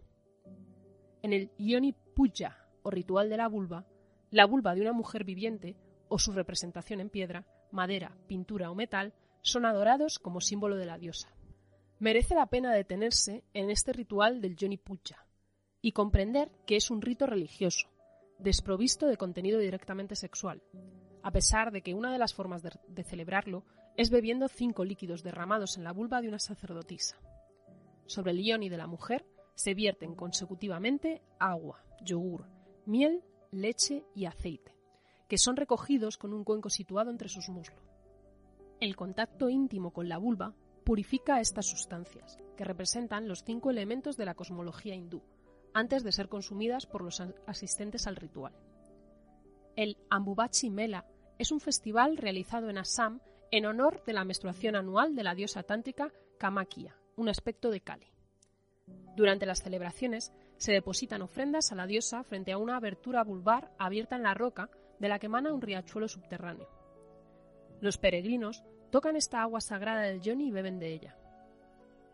En 1.22 1.34
el 1.34 1.52
Yoni 1.58 1.94
Puja, 1.94 2.68
o 2.84 2.92
ritual 2.92 3.30
de 3.30 3.38
la 3.38 3.48
vulva, 3.48 3.86
la 4.30 4.46
vulva 4.46 4.76
de 4.76 4.82
una 4.82 4.94
mujer 4.94 5.24
viviente, 5.24 5.76
o 6.08 6.20
su 6.20 6.32
representación 6.32 7.00
en 7.00 7.10
piedra, 7.10 7.46
madera, 7.72 8.16
pintura 8.28 8.70
o 8.70 8.76
metal, 8.76 9.14
son 9.42 9.66
adorados 9.66 10.20
como 10.20 10.42
símbolo 10.42 10.78
de 10.78 10.86
la 10.86 10.98
diosa. 10.98 11.34
Merece 12.00 12.36
la 12.36 12.48
pena 12.48 12.74
detenerse 12.74 13.44
en 13.54 13.70
este 13.70 13.94
ritual 13.94 14.42
del 14.42 14.56
Yoni 14.56 14.78
Puja 14.78 15.26
y 15.82 15.92
comprender 15.92 16.52
que 16.66 16.76
es 16.76 16.92
un 16.92 17.02
rito 17.02 17.26
religioso, 17.26 17.90
desprovisto 18.40 19.08
de 19.08 19.18
contenido 19.18 19.60
directamente 19.60 20.16
sexual, 20.16 20.62
a 21.24 21.32
pesar 21.32 21.72
de 21.72 21.82
que 21.82 21.94
una 21.94 22.12
de 22.12 22.18
las 22.18 22.34
formas 22.34 22.62
de, 22.62 23.04
celebrarlo 23.04 23.64
es 23.96 24.10
bebiendo 24.10 24.48
cinco 24.50 24.84
líquidos 24.84 25.24
derramados 25.24 25.78
en 25.78 25.84
la 25.84 25.94
vulva 25.94 26.22
de 26.22 26.28
una 26.28 26.40
sacerdotisa. 26.40 27.18
Sobre 28.06 28.32
el 28.32 28.44
yoni 28.44 28.70
de 28.70 28.78
la 28.78 28.88
mujer 28.88 29.26
se 29.56 29.74
vierten 29.74 30.16
consecutivamente 30.16 31.22
agua, 31.40 31.84
yogur, 32.02 32.48
miel, 32.86 33.24
leche 33.52 34.04
y 34.14 34.26
aceite, 34.26 34.76
que 35.30 35.38
son 35.38 35.56
recogidos 35.56 36.18
con 36.18 36.34
un 36.34 36.44
cuenco 36.44 36.70
situado 36.70 37.10
entre 37.10 37.30
sus 37.30 37.48
muslos. 37.50 37.80
El 38.82 38.98
contacto 38.98 39.50
íntimo 39.50 39.92
con 39.92 40.10
la 40.10 40.18
vulva 40.18 40.54
purifica 40.84 41.40
estas 41.40 41.68
sustancias, 41.68 42.38
que 42.58 42.66
representan 42.66 43.30
los 43.30 43.44
cinco 43.46 43.70
elementos 43.72 44.18
de 44.18 44.26
la 44.26 44.36
cosmología 44.36 44.96
hindú, 44.96 45.22
antes 45.74 46.04
de 46.04 46.12
ser 46.12 46.28
consumidas 46.28 46.86
por 46.86 47.02
los 47.02 47.22
asistentes 47.48 48.08
al 48.08 48.18
ritual. 48.18 48.54
El 49.76 49.98
Ambubachi 50.10 50.70
Mela 50.70 51.06
es 51.44 51.52
un 51.52 51.60
festival 51.60 52.16
realizado 52.16 52.70
en 52.70 52.78
Assam 52.78 53.20
en 53.52 53.66
honor 53.66 54.02
de 54.06 54.14
la 54.14 54.24
menstruación 54.24 54.78
anual 54.78 55.14
de 55.14 55.24
la 55.24 55.36
diosa 55.36 55.62
tántrica 55.62 56.10
Kamakia, 56.38 56.96
un 57.18 57.28
aspecto 57.28 57.70
de 57.70 57.82
Kali. 57.82 58.08
Durante 59.18 59.46
las 59.46 59.62
celebraciones 59.62 60.32
se 60.56 60.72
depositan 60.72 61.22
ofrendas 61.22 61.74
a 61.74 61.76
la 61.76 61.86
diosa 61.86 62.24
frente 62.24 62.54
a 62.54 62.58
una 62.58 62.78
abertura 62.78 63.26
vulvar 63.26 63.74
abierta 63.78 64.16
en 64.16 64.24
la 64.24 64.34
roca 64.34 64.70
de 65.00 65.10
la 65.10 65.20
que 65.20 65.26
emana 65.26 65.54
un 65.54 65.62
riachuelo 65.62 66.08
subterráneo. 66.08 66.70
Los 67.82 67.98
peregrinos 67.98 68.64
tocan 68.90 69.18
esta 69.18 69.42
agua 69.42 69.60
sagrada 69.60 70.04
del 70.04 70.22
yoni 70.22 70.48
y 70.48 70.52
beben 70.52 70.80
de 70.80 70.94
ella. 70.94 71.18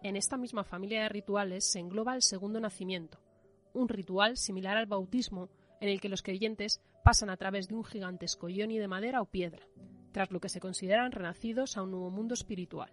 En 0.02 0.16
esta 0.16 0.38
misma 0.38 0.64
familia 0.64 1.04
de 1.04 1.10
rituales 1.10 1.72
se 1.72 1.78
engloba 1.78 2.16
el 2.16 2.24
segundo 2.24 2.60
nacimiento, 2.60 3.20
un 3.74 3.90
ritual 3.90 4.38
similar 4.38 4.76
al 4.76 4.88
bautismo 4.88 5.50
en 5.82 5.90
el 5.90 6.02
que 6.02 6.10
los 6.10 6.24
creyentes 6.24 6.82
pasan 7.04 7.30
a 7.30 7.38
través 7.38 7.68
de 7.68 7.76
un 7.76 7.84
gigantesco 7.84 8.50
yoni 8.50 8.78
de 8.78 8.88
madera 8.88 9.22
o 9.22 9.26
piedra, 9.26 9.66
tras 10.12 10.32
lo 10.32 10.40
que 10.40 10.50
se 10.50 10.60
consideran 10.60 11.12
renacidos 11.12 11.78
a 11.78 11.84
un 11.84 11.92
nuevo 11.92 12.10
mundo 12.10 12.34
espiritual. 12.34 12.92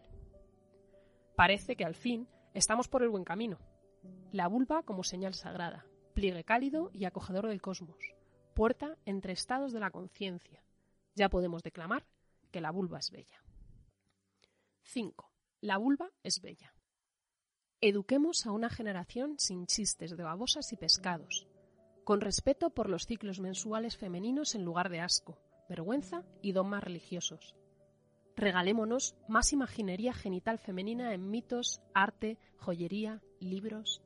Parece 1.35 1.77
que 1.77 1.85
al 1.85 1.95
fin 1.95 2.29
estamos 2.55 2.89
por 2.89 3.03
el 3.03 3.09
buen 3.09 3.25
camino. 3.25 3.59
La 4.33 4.49
vulva 4.49 4.83
como 4.83 5.03
señal 5.03 5.35
sagrada, 5.35 5.87
pliegue 6.15 6.45
cálido 6.45 6.91
y 6.93 7.05
acogedor 7.05 7.49
del 7.49 7.61
cosmos, 7.61 8.15
puerta 8.55 8.97
entre 9.05 9.33
estados 9.33 9.73
de 9.73 9.81
la 9.81 9.91
conciencia. 9.91 10.63
Ya 11.15 11.29
podemos 11.29 11.63
declamar 11.63 12.07
que 12.51 12.61
la 12.61 12.71
vulva 12.71 12.99
es 12.99 13.11
bella. 13.11 13.43
5. 14.83 15.31
La 15.61 15.79
vulva 15.79 16.11
es 16.23 16.41
bella. 16.41 16.73
Eduquemos 17.81 18.47
a 18.47 18.53
una 18.53 18.71
generación 18.71 19.35
sin 19.39 19.67
chistes 19.67 20.17
de 20.17 20.23
babosas 20.23 20.73
y 20.73 20.77
pescados, 20.77 21.47
con 22.07 22.21
respeto 22.21 22.71
por 22.71 22.89
los 22.89 23.05
ciclos 23.05 23.41
mensuales 23.41 23.97
femeninos 23.97 24.55
en 24.55 24.65
lugar 24.65 24.91
de 24.91 25.01
asco, 25.01 25.41
vergüenza 25.69 26.23
y 26.41 26.53
dogmas 26.53 26.85
religiosos. 26.85 27.57
Regalémonos 28.37 29.17
más 29.27 29.53
imaginería 29.53 30.13
genital 30.13 30.61
femenina 30.61 31.15
en 31.15 31.29
mitos, 31.29 31.83
arte, 31.95 32.39
joyería, 32.59 33.23
libros. 33.41 34.05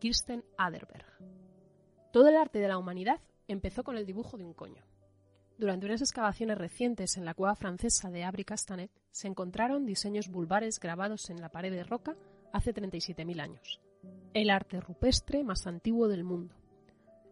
Kirsten 0.00 0.46
Aderberg. 0.56 1.04
Todo 2.10 2.28
el 2.28 2.36
arte 2.36 2.58
de 2.58 2.68
la 2.68 2.78
humanidad 2.78 3.20
empezó 3.48 3.84
con 3.84 3.98
el 3.98 4.06
dibujo 4.06 4.38
de 4.38 4.44
un 4.44 4.54
coño. 4.54 4.86
Durante 5.58 5.84
unas 5.84 6.00
excavaciones 6.00 6.56
recientes 6.56 7.18
en 7.18 7.26
la 7.26 7.34
cueva 7.34 7.54
francesa 7.54 8.10
de 8.10 8.24
Abri 8.24 8.44
Castanet 8.44 8.90
se 9.10 9.28
encontraron 9.28 9.84
diseños 9.84 10.28
vulvares 10.28 10.80
grabados 10.80 11.28
en 11.28 11.42
la 11.42 11.50
pared 11.50 11.70
de 11.70 11.84
roca 11.84 12.16
hace 12.54 12.72
37.000 12.72 13.40
años. 13.42 13.82
El 14.32 14.48
arte 14.48 14.80
rupestre 14.80 15.44
más 15.44 15.66
antiguo 15.66 16.08
del 16.08 16.24
mundo. 16.24 16.55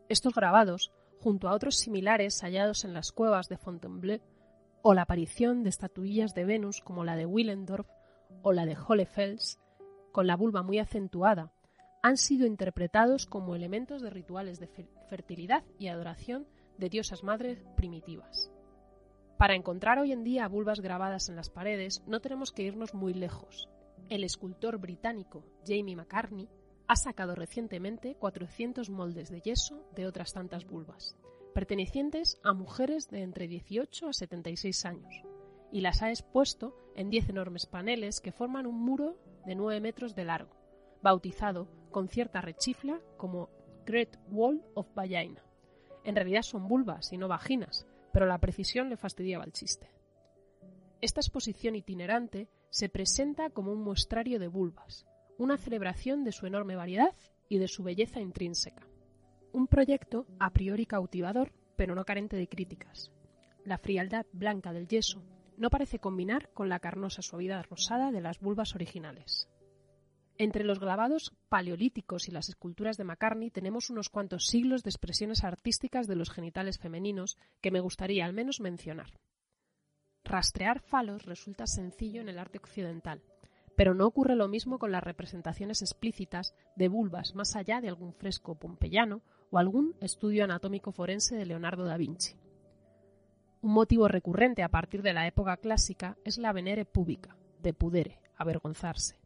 Estos 0.09 0.35
grabados, 0.35 0.93
junto 1.21 1.49
a 1.49 1.55
otros 1.55 1.77
similares 1.77 2.43
hallados 2.43 2.85
en 2.85 2.93
las 2.93 3.11
cuevas 3.13 3.49
de 3.49 3.57
Fontainebleau, 3.57 4.21
o 4.83 4.93
la 4.93 5.03
aparición 5.03 5.63
de 5.63 5.71
estatuillas 5.71 6.35
de 6.35 6.45
Venus 6.45 6.83
como 6.83 7.05
la 7.05 7.17
de 7.17 7.25
Willendorf 7.25 7.89
o 8.43 8.53
la 8.53 8.67
de 8.67 8.77
Hohlefels, 8.77 9.59
con 10.13 10.27
la 10.27 10.37
vulva 10.37 10.63
muy 10.63 10.79
acentuada, 10.79 11.53
han 12.03 12.19
sido 12.19 12.47
interpretados 12.47 13.25
como 13.25 13.55
elementos 13.55 14.03
de 14.03 14.11
rituales 14.11 14.61
de 14.61 14.69
fertilidad 15.09 15.65
y 15.79 15.89
adoración 15.89 16.47
de 16.77 16.91
diosas 16.91 17.25
madres 17.25 17.65
primitivas. 17.77 18.53
Para 19.39 19.55
encontrar 19.55 19.99
hoy 19.99 20.13
en 20.13 20.23
día 20.23 20.47
vulvas 20.49 20.81
grabadas 20.81 21.31
en 21.31 21.37
las 21.37 21.49
paredes 21.49 22.03
no 22.07 22.21
tenemos 22.21 22.53
que 22.53 22.63
irnos 22.63 22.93
muy 22.93 23.15
lejos. 23.15 23.71
El 24.11 24.23
escultor 24.23 24.77
británico 24.77 25.47
Jamie 25.67 25.97
McCartney 25.97 26.49
ha 26.87 26.97
sacado 26.97 27.35
recientemente 27.35 28.15
400 28.17 28.91
moldes 28.91 29.31
de 29.31 29.41
yeso 29.41 29.87
de 29.95 30.07
otras 30.07 30.33
tantas 30.33 30.67
vulvas, 30.67 31.17
pertenecientes 31.55 32.39
a 32.43 32.53
mujeres 32.53 33.09
de 33.09 33.23
entre 33.23 33.49
18 33.49 34.09
a 34.09 34.13
76 34.13 34.85
años, 34.85 35.23
y 35.73 35.81
las 35.81 36.03
ha 36.03 36.11
expuesto 36.11 36.77
en 36.95 37.11
10 37.11 37.31
enormes 37.31 37.67
paneles 37.67 38.21
que 38.21 38.33
forman 38.33 38.67
un 38.67 38.81
muro 38.81 39.17
de 39.47 39.55
9 39.55 39.81
metros 39.81 40.15
de 40.15 40.25
largo, 40.25 40.55
bautizado 41.03 41.69
con 41.91 42.09
cierta 42.09 42.41
rechifla 42.41 43.01
como 43.17 43.51
Great 43.87 44.17
Wall 44.31 44.63
of 44.75 44.93
Vagina. 44.95 45.43
En 46.05 46.17
realidad 46.17 46.43
son 46.43 46.69
vulvas 46.69 47.13
y 47.13 47.19
no 47.19 47.29
vaginas, 47.29 47.87
pero 48.13 48.27
la 48.27 48.39
precisión 48.39 48.91
le 48.91 48.97
fastidiaba 48.97 49.45
el 49.45 49.53
chiste. 49.53 49.91
Esta 51.01 51.21
exposición 51.21 51.77
itinerante 51.77 52.49
se 52.71 52.89
presenta 52.89 53.51
como 53.51 53.73
un 53.73 53.83
muestrario 53.83 54.39
de 54.39 54.49
vulvas, 54.49 55.07
una 55.39 55.57
celebración 55.57 56.25
de 56.25 56.33
su 56.33 56.47
enorme 56.47 56.77
variedad 56.77 57.15
y 57.49 57.59
de 57.59 57.69
su 57.69 57.83
belleza 57.83 58.21
intrínseca. 58.21 58.87
Un 59.53 59.67
proyecto 59.67 60.27
a 60.39 60.51
priori 60.51 60.87
cautivador, 60.87 61.53
pero 61.77 61.95
no 61.95 62.05
carente 62.05 62.37
de 62.37 62.49
críticas. 62.49 63.13
La 63.65 63.79
frialdad 63.79 64.27
blanca 64.33 64.73
del 64.73 64.89
yeso 64.89 65.23
no 65.57 65.71
parece 65.71 65.99
combinar 65.99 66.51
con 66.53 66.69
la 66.69 66.81
carnosa 66.81 67.23
suavidad 67.23 67.65
rosada 67.69 68.11
de 68.11 68.21
las 68.21 68.41
vulvas 68.41 68.75
originales. 68.75 69.49
Entre 70.37 70.65
los 70.65 70.81
grabados 70.81 71.33
paleolíticos 71.49 72.27
y 72.29 72.33
las 72.33 72.49
esculturas 72.49 72.97
de 72.97 73.05
McCartney 73.05 73.51
tenemos 73.51 73.89
unos 73.91 74.09
cuantos 74.09 74.47
siglos 74.47 74.83
de 74.83 74.91
expresiones 74.91 75.45
artísticas 75.45 76.09
de 76.09 76.17
los 76.17 76.31
genitales 76.31 76.79
femeninos 76.79 77.37
que 77.61 77.71
me 77.71 77.81
gustaría 77.81 78.25
al 78.25 78.33
menos 78.33 78.61
mencionar. 78.61 79.21
Rastrear 80.25 80.81
falos 80.81 81.25
resulta 81.25 81.67
sencillo 81.67 82.21
en 82.21 82.29
el 82.29 82.39
arte 82.39 82.59
occidental, 82.59 83.23
pero 83.77 83.95
no 83.95 84.07
ocurre 84.07 84.37
lo 84.37 84.49
mismo 84.49 84.79
con 84.79 84.93
las 84.93 85.03
representaciones 85.03 85.83
explícitas 85.83 86.55
de 86.77 86.89
vulvas 86.89 87.35
más 87.35 87.57
allá 87.57 87.81
de 87.81 87.89
algún 87.89 88.13
fresco 88.13 88.55
pompeyano 88.55 89.23
o 89.51 89.59
algún 89.59 89.95
estudio 90.01 90.45
anatómico 90.45 90.93
forense 90.93 91.37
de 91.37 91.47
Leonardo 91.47 91.85
da 91.85 91.97
Vinci. 91.97 92.37
Un 93.63 93.73
motivo 93.73 94.09
recurrente 94.09 94.63
a 94.63 94.69
partir 94.69 95.03
de 95.03 95.13
la 95.13 95.27
época 95.27 95.57
clásica 95.57 96.17
es 96.25 96.39
la 96.39 96.53
venere 96.53 96.85
pública, 96.85 97.37
de 97.63 97.73
pudere, 97.73 98.21
avergonzarse 98.37 99.25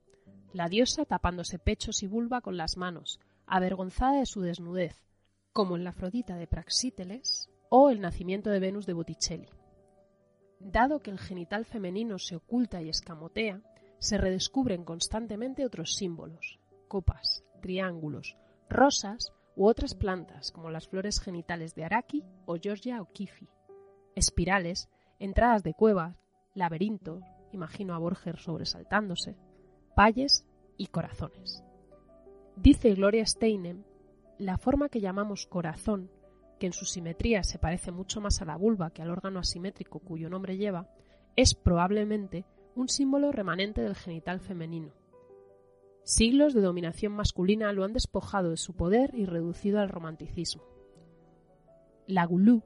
la 0.52 0.68
diosa 0.68 1.04
tapándose 1.04 1.58
pechos 1.58 2.02
y 2.02 2.06
vulva 2.06 2.40
con 2.40 2.56
las 2.56 2.76
manos, 2.76 3.20
avergonzada 3.46 4.18
de 4.18 4.26
su 4.26 4.40
desnudez, 4.40 5.04
como 5.52 5.76
en 5.76 5.84
la 5.84 5.90
Afrodita 5.90 6.36
de 6.36 6.46
Praxíteles 6.46 7.50
o 7.68 7.90
el 7.90 8.00
nacimiento 8.00 8.50
de 8.50 8.60
Venus 8.60 8.86
de 8.86 8.94
Botticelli. 8.94 9.48
Dado 10.60 11.00
que 11.00 11.10
el 11.10 11.18
genital 11.18 11.64
femenino 11.64 12.18
se 12.18 12.36
oculta 12.36 12.82
y 12.82 12.88
escamotea, 12.88 13.60
se 13.98 14.18
redescubren 14.18 14.84
constantemente 14.84 15.66
otros 15.66 15.94
símbolos, 15.94 16.60
copas, 16.88 17.44
triángulos, 17.60 18.36
rosas 18.68 19.32
u 19.56 19.66
otras 19.66 19.94
plantas 19.94 20.52
como 20.52 20.70
las 20.70 20.88
flores 20.88 21.20
genitales 21.20 21.74
de 21.74 21.84
Araki 21.84 22.24
o 22.46 22.56
Georgia 22.60 23.02
o 23.02 23.12
Kifi, 23.12 23.48
espirales, 24.14 24.88
entradas 25.18 25.62
de 25.62 25.74
cuevas, 25.74 26.16
laberintos, 26.54 27.24
imagino 27.52 27.94
a 27.94 27.98
Borger 27.98 28.38
sobresaltándose, 28.38 29.36
valles 29.96 30.46
y 30.76 30.86
corazones. 30.86 31.64
Dice 32.56 32.94
Gloria 32.94 33.26
Steinem, 33.26 33.84
la 34.38 34.58
forma 34.58 34.88
que 34.88 35.00
llamamos 35.00 35.46
corazón, 35.46 36.10
que 36.58 36.66
en 36.66 36.72
su 36.72 36.84
simetría 36.84 37.42
se 37.42 37.58
parece 37.58 37.92
mucho 37.92 38.20
más 38.20 38.40
a 38.42 38.44
la 38.44 38.56
vulva 38.56 38.90
que 38.90 39.02
al 39.02 39.10
órgano 39.10 39.40
asimétrico 39.40 40.00
cuyo 40.00 40.28
nombre 40.28 40.56
lleva, 40.56 40.88
es 41.36 41.54
probablemente 41.54 42.44
un 42.78 42.88
símbolo 42.88 43.32
remanente 43.32 43.82
del 43.82 43.96
genital 43.96 44.38
femenino. 44.38 44.92
Siglos 46.04 46.54
de 46.54 46.60
dominación 46.60 47.12
masculina 47.12 47.72
lo 47.72 47.84
han 47.84 47.92
despojado 47.92 48.50
de 48.50 48.56
su 48.56 48.74
poder 48.74 49.10
y 49.14 49.26
reducido 49.26 49.80
al 49.80 49.88
romanticismo. 49.88 50.62
La 52.06 52.24
Goulou, 52.24 52.62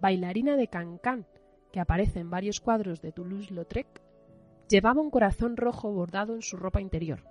bailarina 0.00 0.56
de 0.56 0.68
Cancan, 0.68 1.26
que 1.72 1.80
aparece 1.80 2.20
en 2.20 2.30
varios 2.30 2.60
cuadros 2.60 3.02
de 3.02 3.12
Toulouse-Lautrec, 3.12 4.00
Llevaba 4.68 5.00
un 5.00 5.10
corazón 5.10 5.56
rojo 5.56 5.92
bordado 5.92 6.36
en 6.36 6.42
su 6.42 6.56
ropa 6.56 6.80
interior, 6.80 7.24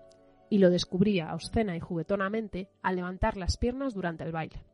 y 0.49 0.58
lo 0.58 0.69
descubría 0.69 1.34
obscena 1.34 1.77
y 1.77 1.79
juguetonamente 1.79 2.67
al 2.82 2.97
levantar 2.97 3.38
las 3.38 3.55
piernas 3.55 3.93
durante 3.93 4.25
el 4.25 4.34
baile. 4.34 4.65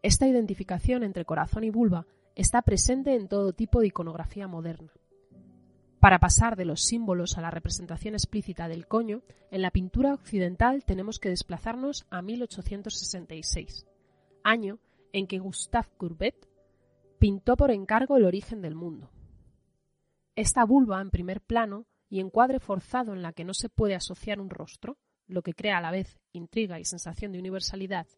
Esta 0.00 0.26
identificación 0.26 1.02
entre 1.04 1.26
corazón 1.26 1.64
y 1.64 1.70
vulva 1.70 2.06
está 2.34 2.62
presente 2.62 3.14
en 3.14 3.28
todo 3.28 3.52
tipo 3.52 3.80
de 3.80 3.88
iconografía 3.88 4.48
moderna. 4.48 4.92
Para 6.02 6.18
pasar 6.18 6.56
de 6.56 6.64
los 6.64 6.82
símbolos 6.82 7.38
a 7.38 7.42
la 7.42 7.52
representación 7.52 8.14
explícita 8.14 8.66
del 8.66 8.88
coño, 8.88 9.22
en 9.52 9.62
la 9.62 9.70
pintura 9.70 10.14
occidental 10.14 10.82
tenemos 10.84 11.20
que 11.20 11.28
desplazarnos 11.28 12.06
a 12.10 12.22
1866, 12.22 13.86
año 14.42 14.80
en 15.12 15.28
que 15.28 15.38
Gustave 15.38 15.86
Courbet 15.96 16.48
pintó 17.20 17.56
por 17.56 17.70
encargo 17.70 18.16
el 18.16 18.24
origen 18.24 18.62
del 18.62 18.74
mundo. 18.74 19.12
Esta 20.34 20.64
vulva 20.64 21.00
en 21.00 21.12
primer 21.12 21.40
plano 21.40 21.86
y 22.08 22.18
encuadre 22.18 22.58
forzado 22.58 23.12
en 23.12 23.22
la 23.22 23.32
que 23.32 23.44
no 23.44 23.54
se 23.54 23.68
puede 23.68 23.94
asociar 23.94 24.40
un 24.40 24.50
rostro, 24.50 24.98
lo 25.28 25.42
que 25.42 25.54
crea 25.54 25.78
a 25.78 25.82
la 25.82 25.92
vez 25.92 26.18
intriga 26.32 26.80
y 26.80 26.84
sensación 26.84 27.30
de 27.30 27.38
universalidad, 27.38 28.08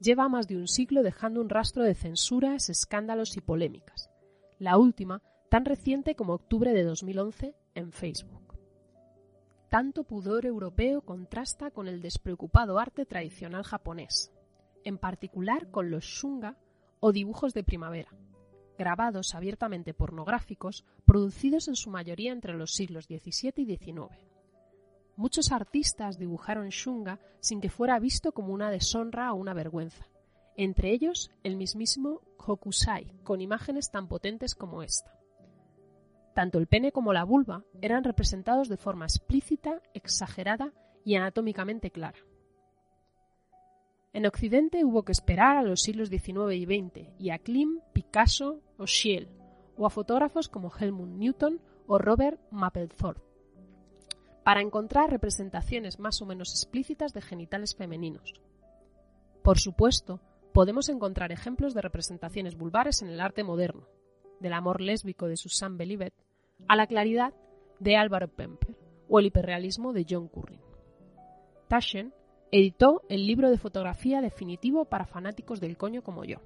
lleva 0.00 0.28
más 0.28 0.48
de 0.48 0.56
un 0.56 0.66
siglo 0.66 1.04
dejando 1.04 1.40
un 1.40 1.50
rastro 1.50 1.84
de 1.84 1.94
censuras, 1.94 2.68
escándalos 2.68 3.36
y 3.36 3.42
polémicas, 3.42 4.10
la 4.58 4.76
última 4.76 5.22
tan 5.52 5.66
reciente 5.66 6.14
como 6.14 6.32
octubre 6.32 6.72
de 6.72 6.82
2011 6.82 7.54
en 7.74 7.92
Facebook. 7.92 8.56
Tanto 9.68 10.02
pudor 10.02 10.46
europeo 10.46 11.02
contrasta 11.02 11.70
con 11.70 11.88
el 11.88 12.00
despreocupado 12.00 12.78
arte 12.78 13.04
tradicional 13.04 13.62
japonés, 13.62 14.32
en 14.82 14.96
particular 14.96 15.70
con 15.70 15.90
los 15.90 16.04
shunga 16.04 16.56
o 17.00 17.12
dibujos 17.12 17.52
de 17.52 17.64
primavera, 17.64 18.08
grabados 18.78 19.34
abiertamente 19.34 19.92
pornográficos, 19.92 20.86
producidos 21.04 21.68
en 21.68 21.76
su 21.76 21.90
mayoría 21.90 22.32
entre 22.32 22.54
los 22.54 22.72
siglos 22.72 23.04
XVII 23.04 23.52
y 23.56 23.76
XIX. 23.76 24.08
Muchos 25.16 25.52
artistas 25.52 26.18
dibujaron 26.18 26.70
shunga 26.70 27.20
sin 27.40 27.60
que 27.60 27.68
fuera 27.68 27.98
visto 27.98 28.32
como 28.32 28.54
una 28.54 28.70
deshonra 28.70 29.30
o 29.34 29.36
una 29.36 29.52
vergüenza, 29.52 30.08
entre 30.56 30.92
ellos 30.92 31.30
el 31.42 31.56
mismísimo 31.56 32.22
Hokusai, 32.38 33.12
con 33.22 33.42
imágenes 33.42 33.90
tan 33.90 34.08
potentes 34.08 34.54
como 34.54 34.82
esta. 34.82 35.21
Tanto 36.34 36.58
el 36.58 36.66
pene 36.66 36.92
como 36.92 37.12
la 37.12 37.24
vulva 37.24 37.64
eran 37.80 38.04
representados 38.04 38.68
de 38.68 38.76
forma 38.76 39.04
explícita, 39.04 39.82
exagerada 39.92 40.72
y 41.04 41.14
anatómicamente 41.16 41.90
clara. 41.90 42.18
En 44.14 44.26
Occidente 44.26 44.84
hubo 44.84 45.04
que 45.04 45.12
esperar 45.12 45.56
a 45.56 45.62
los 45.62 45.80
siglos 45.80 46.08
XIX 46.08 46.52
y 46.54 46.64
XX 46.64 47.08
y 47.18 47.30
a 47.30 47.38
Klim, 47.38 47.80
Picasso 47.92 48.60
o 48.76 48.86
Schiele, 48.86 49.28
o 49.76 49.86
a 49.86 49.90
fotógrafos 49.90 50.48
como 50.48 50.70
Helmut 50.74 51.08
Newton 51.08 51.60
o 51.86 51.98
Robert 51.98 52.38
Mapplethorpe, 52.50 53.22
para 54.44 54.60
encontrar 54.60 55.10
representaciones 55.10 55.98
más 55.98 56.20
o 56.20 56.26
menos 56.26 56.50
explícitas 56.50 57.14
de 57.14 57.22
genitales 57.22 57.74
femeninos. 57.74 58.34
Por 59.42 59.58
supuesto, 59.58 60.20
podemos 60.52 60.88
encontrar 60.88 61.32
ejemplos 61.32 61.72
de 61.72 61.80
representaciones 61.80 62.56
vulvares 62.56 63.00
en 63.02 63.08
el 63.08 63.20
arte 63.20 63.44
moderno, 63.44 63.88
del 64.40 64.52
amor 64.52 64.80
lésbico 64.80 65.26
de 65.26 65.36
Susan 65.36 65.78
Belivet 65.78 66.12
a 66.68 66.76
la 66.76 66.86
claridad 66.86 67.34
de 67.80 67.96
Álvaro 67.96 68.28
Pemper 68.28 68.76
o 69.08 69.18
el 69.18 69.26
hiperrealismo 69.26 69.92
de 69.92 70.06
John 70.08 70.28
Currin. 70.28 70.60
Taschen 71.68 72.12
Editó 72.54 73.00
el 73.08 73.26
libro 73.26 73.48
de 73.48 73.56
fotografía 73.56 74.20
definitivo 74.20 74.84
para 74.84 75.06
fanáticos 75.06 75.58
del 75.58 75.78
coño 75.78 76.02
como 76.02 76.22
yo, 76.26 76.36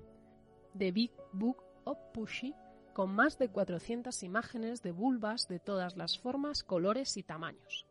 The 0.79 0.93
Big 0.93 1.11
Book 1.33 1.65
of 1.83 1.99
Pushy, 2.15 2.55
con 2.95 3.11
más 3.13 3.39
de 3.39 3.49
400 3.49 4.23
imágenes 4.23 4.83
de 4.83 4.93
vulvas 4.93 5.49
de 5.49 5.59
todas 5.59 5.97
las 5.97 6.17
formas, 6.17 6.63
colores 6.63 7.17
y 7.17 7.25
tamaños. 7.25 7.89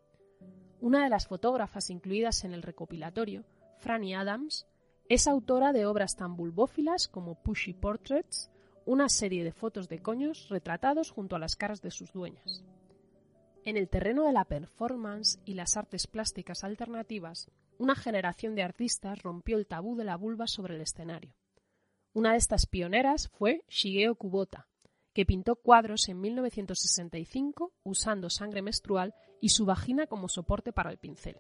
Una 0.79 1.03
de 1.03 1.09
las 1.09 1.27
fotógrafas 1.27 1.89
incluidas 1.89 2.45
en 2.45 2.53
el 2.53 2.61
recopilatorio, 2.61 3.43
Franny 3.79 4.15
Adams, 4.15 4.65
es 5.09 5.27
autora 5.27 5.73
de 5.73 5.85
obras 5.85 6.15
tan 6.15 6.37
bulbófilas 6.37 7.09
como 7.09 7.35
Pushy 7.35 7.73
Portraits, 7.73 8.49
una 8.85 9.09
serie 9.09 9.43
de 9.43 9.51
fotos 9.51 9.89
de 9.89 9.99
coños 9.99 10.49
retratados 10.49 11.11
junto 11.11 11.35
a 11.35 11.39
las 11.39 11.55
caras 11.55 11.81
de 11.81 11.91
sus 11.91 12.13
dueñas. 12.13 12.63
En 13.63 13.77
el 13.77 13.89
terreno 13.89 14.23
de 14.23 14.31
la 14.31 14.45
performance 14.45 15.39
y 15.43 15.55
las 15.55 15.75
artes 15.75 16.05
plásticas 16.05 16.63
alternativas, 16.63 17.49
una 17.79 17.95
generación 17.95 18.53
de 18.55 18.63
artistas 18.63 19.23
rompió 19.23 19.57
el 19.57 19.65
tabú 19.65 19.95
de 19.95 20.03
la 20.03 20.15
vulva 20.17 20.47
sobre 20.47 20.75
el 20.75 20.81
escenario. 20.81 21.33
Una 22.13 22.33
de 22.33 22.37
estas 22.37 22.67
pioneras 22.67 23.27
fue 23.29 23.65
Shigeo 23.67 24.15
Kubota, 24.15 24.67
que 25.13 25.25
pintó 25.25 25.55
cuadros 25.55 26.07
en 26.09 26.21
1965 26.21 27.73
usando 27.83 28.29
sangre 28.29 28.61
menstrual 28.61 29.15
y 29.41 29.49
su 29.49 29.65
vagina 29.65 30.07
como 30.07 30.29
soporte 30.29 30.71
para 30.71 30.91
el 30.91 30.97
pincel. 30.97 31.37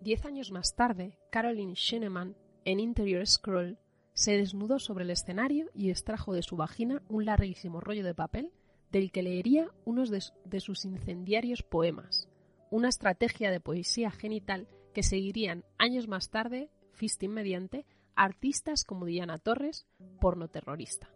Diez 0.00 0.24
años 0.24 0.50
más 0.50 0.74
tarde, 0.74 1.18
Caroline 1.30 1.76
Scheneman, 1.76 2.36
en 2.64 2.80
Interior 2.80 3.26
Scroll, 3.26 3.78
se 4.16 4.38
desnudó 4.38 4.78
sobre 4.78 5.04
el 5.04 5.10
escenario 5.10 5.70
y 5.74 5.90
extrajo 5.90 6.32
de 6.32 6.42
su 6.42 6.56
vagina 6.56 7.02
un 7.10 7.26
larguísimo 7.26 7.80
rollo 7.80 8.02
de 8.02 8.14
papel 8.14 8.50
del 8.90 9.12
que 9.12 9.22
leería 9.22 9.70
unos 9.84 10.08
de, 10.10 10.60
sus 10.60 10.86
incendiarios 10.86 11.62
poemas, 11.62 12.26
una 12.70 12.88
estrategia 12.88 13.50
de 13.50 13.60
poesía 13.60 14.10
genital 14.10 14.68
que 14.94 15.02
seguirían 15.02 15.64
años 15.76 16.08
más 16.08 16.30
tarde, 16.30 16.70
fisting 16.94 17.30
mediante, 17.30 17.84
artistas 18.14 18.84
como 18.84 19.04
Diana 19.04 19.38
Torres, 19.38 19.86
pornoterrorista. 20.18 21.10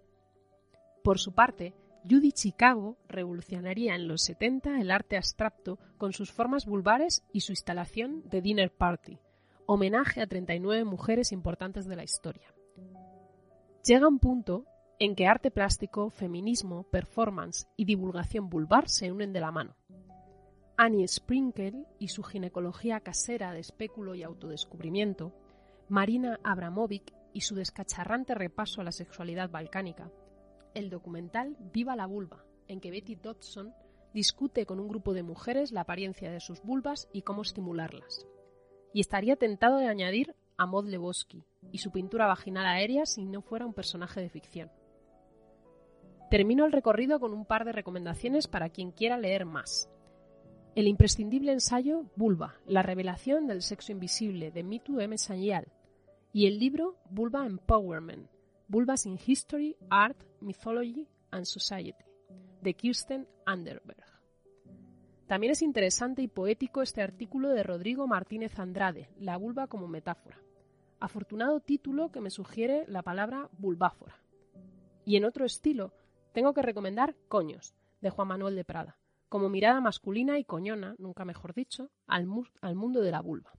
Por 1.02 1.18
su 1.18 1.32
parte, 1.32 1.74
Judy 2.08 2.32
Chicago 2.32 2.98
revolucionaría 3.08 3.94
en 3.94 4.08
los 4.08 4.24
70 4.24 4.78
el 4.78 4.90
arte 4.90 5.16
abstracto 5.16 5.78
con 5.96 6.12
sus 6.12 6.30
formas 6.30 6.66
vulvares 6.66 7.22
y 7.32 7.40
su 7.40 7.52
instalación 7.52 8.28
de 8.28 8.42
Dinner 8.42 8.70
Party, 8.70 9.18
homenaje 9.64 10.20
a 10.20 10.26
39 10.26 10.84
mujeres 10.84 11.32
importantes 11.32 11.86
de 11.86 11.96
la 11.96 12.04
historia. 12.04 12.52
Llega 13.82 14.06
un 14.06 14.18
punto 14.18 14.66
en 14.98 15.14
que 15.16 15.26
arte 15.26 15.50
plástico, 15.50 16.10
feminismo, 16.10 16.82
performance 16.82 17.66
y 17.78 17.86
divulgación 17.86 18.50
vulvar 18.50 18.90
se 18.90 19.10
unen 19.10 19.32
de 19.32 19.40
la 19.40 19.50
mano. 19.50 19.74
Annie 20.76 21.08
Sprinkle 21.08 21.86
y 21.98 22.08
su 22.08 22.22
ginecología 22.22 23.00
casera 23.00 23.54
de 23.54 23.60
espéculo 23.60 24.14
y 24.14 24.22
autodescubrimiento, 24.22 25.32
Marina 25.88 26.38
Abramovic 26.44 27.14
y 27.32 27.40
su 27.40 27.54
descacharrante 27.54 28.34
repaso 28.34 28.82
a 28.82 28.84
la 28.84 28.92
sexualidad 28.92 29.48
balcánica, 29.48 30.10
el 30.74 30.90
documental 30.90 31.56
Viva 31.72 31.96
la 31.96 32.06
vulva, 32.06 32.44
en 32.68 32.80
que 32.80 32.90
Betty 32.90 33.14
Dodson 33.14 33.72
discute 34.12 34.66
con 34.66 34.78
un 34.78 34.88
grupo 34.88 35.14
de 35.14 35.22
mujeres 35.22 35.72
la 35.72 35.82
apariencia 35.82 36.30
de 36.30 36.40
sus 36.40 36.62
vulvas 36.62 37.08
y 37.14 37.22
cómo 37.22 37.40
estimularlas. 37.40 38.26
Y 38.92 39.00
estaría 39.00 39.36
tentado 39.36 39.78
de 39.78 39.88
añadir 39.88 40.34
a 40.58 40.66
Maud 40.66 40.86
Lebowski 40.86 41.46
y 41.72 41.78
su 41.78 41.90
pintura 41.90 42.26
vaginal 42.26 42.66
aérea 42.66 43.06
si 43.06 43.24
no 43.24 43.42
fuera 43.42 43.66
un 43.66 43.74
personaje 43.74 44.20
de 44.20 44.28
ficción. 44.28 44.70
Termino 46.30 46.64
el 46.64 46.72
recorrido 46.72 47.18
con 47.18 47.32
un 47.32 47.44
par 47.44 47.64
de 47.64 47.72
recomendaciones 47.72 48.46
para 48.46 48.68
quien 48.68 48.92
quiera 48.92 49.18
leer 49.18 49.44
más. 49.46 49.90
El 50.76 50.86
imprescindible 50.86 51.52
ensayo 51.52 52.04
Vulva, 52.14 52.54
la 52.66 52.82
revelación 52.82 53.48
del 53.48 53.62
sexo 53.62 53.90
invisible 53.90 54.52
de 54.52 54.62
Mitu 54.62 55.00
M. 55.00 55.18
Sanyal 55.18 55.66
y 56.32 56.46
el 56.46 56.60
libro 56.60 56.96
Vulva 57.10 57.44
Empowerment, 57.44 58.30
Vulvas 58.68 59.06
in 59.06 59.18
History, 59.24 59.76
Art, 59.90 60.22
Mythology 60.40 61.08
and 61.32 61.44
Society, 61.44 62.04
de 62.62 62.74
Kirsten 62.74 63.26
Anderberg. 63.44 64.04
También 65.26 65.52
es 65.52 65.62
interesante 65.62 66.22
y 66.22 66.28
poético 66.28 66.82
este 66.82 67.02
artículo 67.02 67.50
de 67.50 67.64
Rodrigo 67.64 68.06
Martínez 68.06 68.58
Andrade, 68.58 69.10
La 69.18 69.36
vulva 69.36 69.66
como 69.66 69.88
metáfora. 69.88 70.40
Afortunado 71.00 71.60
título 71.60 72.12
que 72.12 72.20
me 72.20 72.30
sugiere 72.30 72.84
la 72.86 73.02
palabra 73.02 73.48
vulváfora. 73.58 74.22
Y 75.04 75.16
en 75.16 75.24
otro 75.24 75.44
estilo, 75.44 75.92
tengo 76.32 76.54
que 76.54 76.62
recomendar 76.62 77.16
Coños, 77.28 77.74
de 78.00 78.10
Juan 78.10 78.28
Manuel 78.28 78.54
de 78.54 78.64
Prada 78.64 79.00
como 79.30 79.48
mirada 79.48 79.80
masculina 79.80 80.40
y 80.40 80.44
coñona, 80.44 80.96
nunca 80.98 81.24
mejor 81.24 81.54
dicho, 81.54 81.88
al, 82.08 82.26
al 82.60 82.74
mundo 82.74 83.00
de 83.00 83.12
la 83.12 83.22
vulva. 83.22 83.52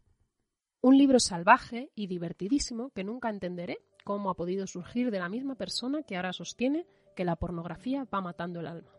Un 0.81 0.97
libro 0.97 1.17
salvaje 1.17 1.91
y 1.95 2.07
divertidísimo 2.07 2.89
que 2.89 3.05
nunca 3.05 3.29
entenderé 3.29 3.79
cómo 4.03 4.29
ha 4.29 4.35
podido 4.35 4.67
surgir 4.67 5.11
de 5.11 5.19
la 5.19 5.29
misma 5.29 5.55
persona 5.55 6.03
que 6.03 6.17
ahora 6.17 6.33
sostiene 6.33 6.85
que 7.15 7.23
la 7.23 7.37
pornografía 7.37 8.05
va 8.13 8.19
matando 8.19 8.59
el 8.59 8.67
alma. 8.67 8.91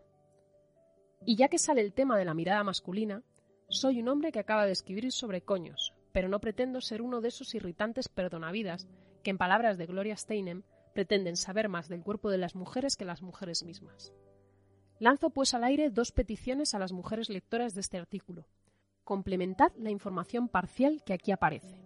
Y 1.27 1.37
ya 1.37 1.49
que 1.49 1.59
sale 1.59 1.83
el 1.83 1.93
tema 1.93 2.17
de 2.17 2.25
la 2.25 2.33
mirada 2.33 2.65
masculina, 2.65 3.23
soy 3.69 4.01
un 4.01 4.09
hombre 4.09 4.33
que 4.33 4.39
acaba 4.39 4.65
de 4.65 4.73
escribir 4.73 5.13
sobre 5.13 5.43
coños, 5.43 5.93
pero 6.13 6.29
no 6.29 6.41
pretendo 6.41 6.81
ser 6.81 7.03
uno 7.03 7.21
de 7.21 7.29
esos 7.29 7.55
irritantes 7.55 8.09
perdonavidas 8.09 8.87
que, 9.23 9.31
en 9.31 9.39
palabras 9.39 9.79
de 9.79 9.87
Gloria 9.87 10.17
Steinem, 10.17 10.63
pretenden 10.93 11.37
saber 11.37 11.69
más 11.69 11.89
del 11.89 12.03
cuerpo 12.03 12.31
de 12.31 12.39
las 12.39 12.55
mujeres 12.55 12.97
que 12.97 13.05
las 13.05 13.23
mujeres 13.23 13.65
mismas. 13.65 14.13
Lanzo 14.99 15.31
pues 15.31 15.55
al 15.55 15.65
aire 15.65 15.91
dos 15.91 16.13
peticiones 16.13 16.75
a 16.75 16.79
las 16.79 16.93
mujeres 16.93 17.29
lectoras 17.29 17.75
de 17.75 17.81
este 17.81 17.99
artículo. 17.99 18.47
Complementad 19.05 19.73
la 19.77 19.91
información 19.91 20.49
parcial 20.49 21.03
que 21.05 21.13
aquí 21.13 21.33
aparece. 21.33 21.81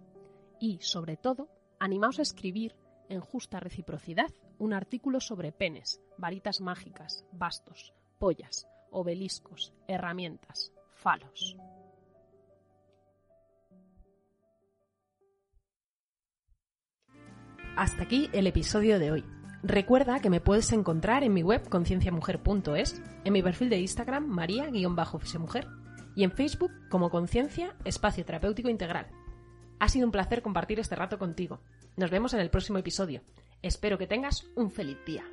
Y, 0.59 0.79
sobre 0.81 1.17
todo, 1.17 1.49
animaos 1.79 2.19
a 2.19 2.23
escribir, 2.23 2.75
en 3.09 3.21
justa 3.21 3.59
reciprocidad, 3.59 4.31
un 4.59 4.73
artículo 4.73 5.19
sobre 5.19 5.51
penes, 5.51 6.01
varitas 6.17 6.61
mágicas, 6.61 7.25
bastos, 7.31 7.93
pollas, 8.19 8.67
obeliscos, 8.91 9.73
herramientas, 9.87 10.73
falos. 10.91 11.57
Hasta 17.77 18.01
aquí 18.01 18.27
el 18.33 18.47
episodio 18.47 18.97
de 18.97 19.11
hoy. 19.11 19.23
Recuerda 19.61 20.19
que 20.19 20.31
me 20.31 20.41
puedes 20.41 20.71
encontrar 20.71 21.23
en 21.23 21.31
mi 21.31 21.43
web 21.43 21.69
concienciamujer.es, 21.69 23.03
en 23.23 23.33
mi 23.33 23.43
perfil 23.43 23.69
de 23.69 23.77
Instagram 23.77 24.25
maría-mujer 24.25 25.67
y 26.15 26.23
en 26.23 26.31
Facebook 26.31 26.71
como 26.89 27.11
Conciencia 27.11 27.75
Espacio 27.85 28.25
Terapéutico 28.25 28.69
Integral. 28.69 29.05
Ha 29.79 29.89
sido 29.89 30.07
un 30.07 30.11
placer 30.11 30.41
compartir 30.41 30.79
este 30.79 30.95
rato 30.95 31.19
contigo. 31.19 31.59
Nos 31.97 32.09
vemos 32.09 32.33
en 32.33 32.39
el 32.39 32.49
próximo 32.49 32.79
episodio. 32.79 33.21
Espero 33.61 33.99
que 33.99 34.07
tengas 34.07 34.47
un 34.55 34.71
feliz 34.71 34.97
día. 35.05 35.23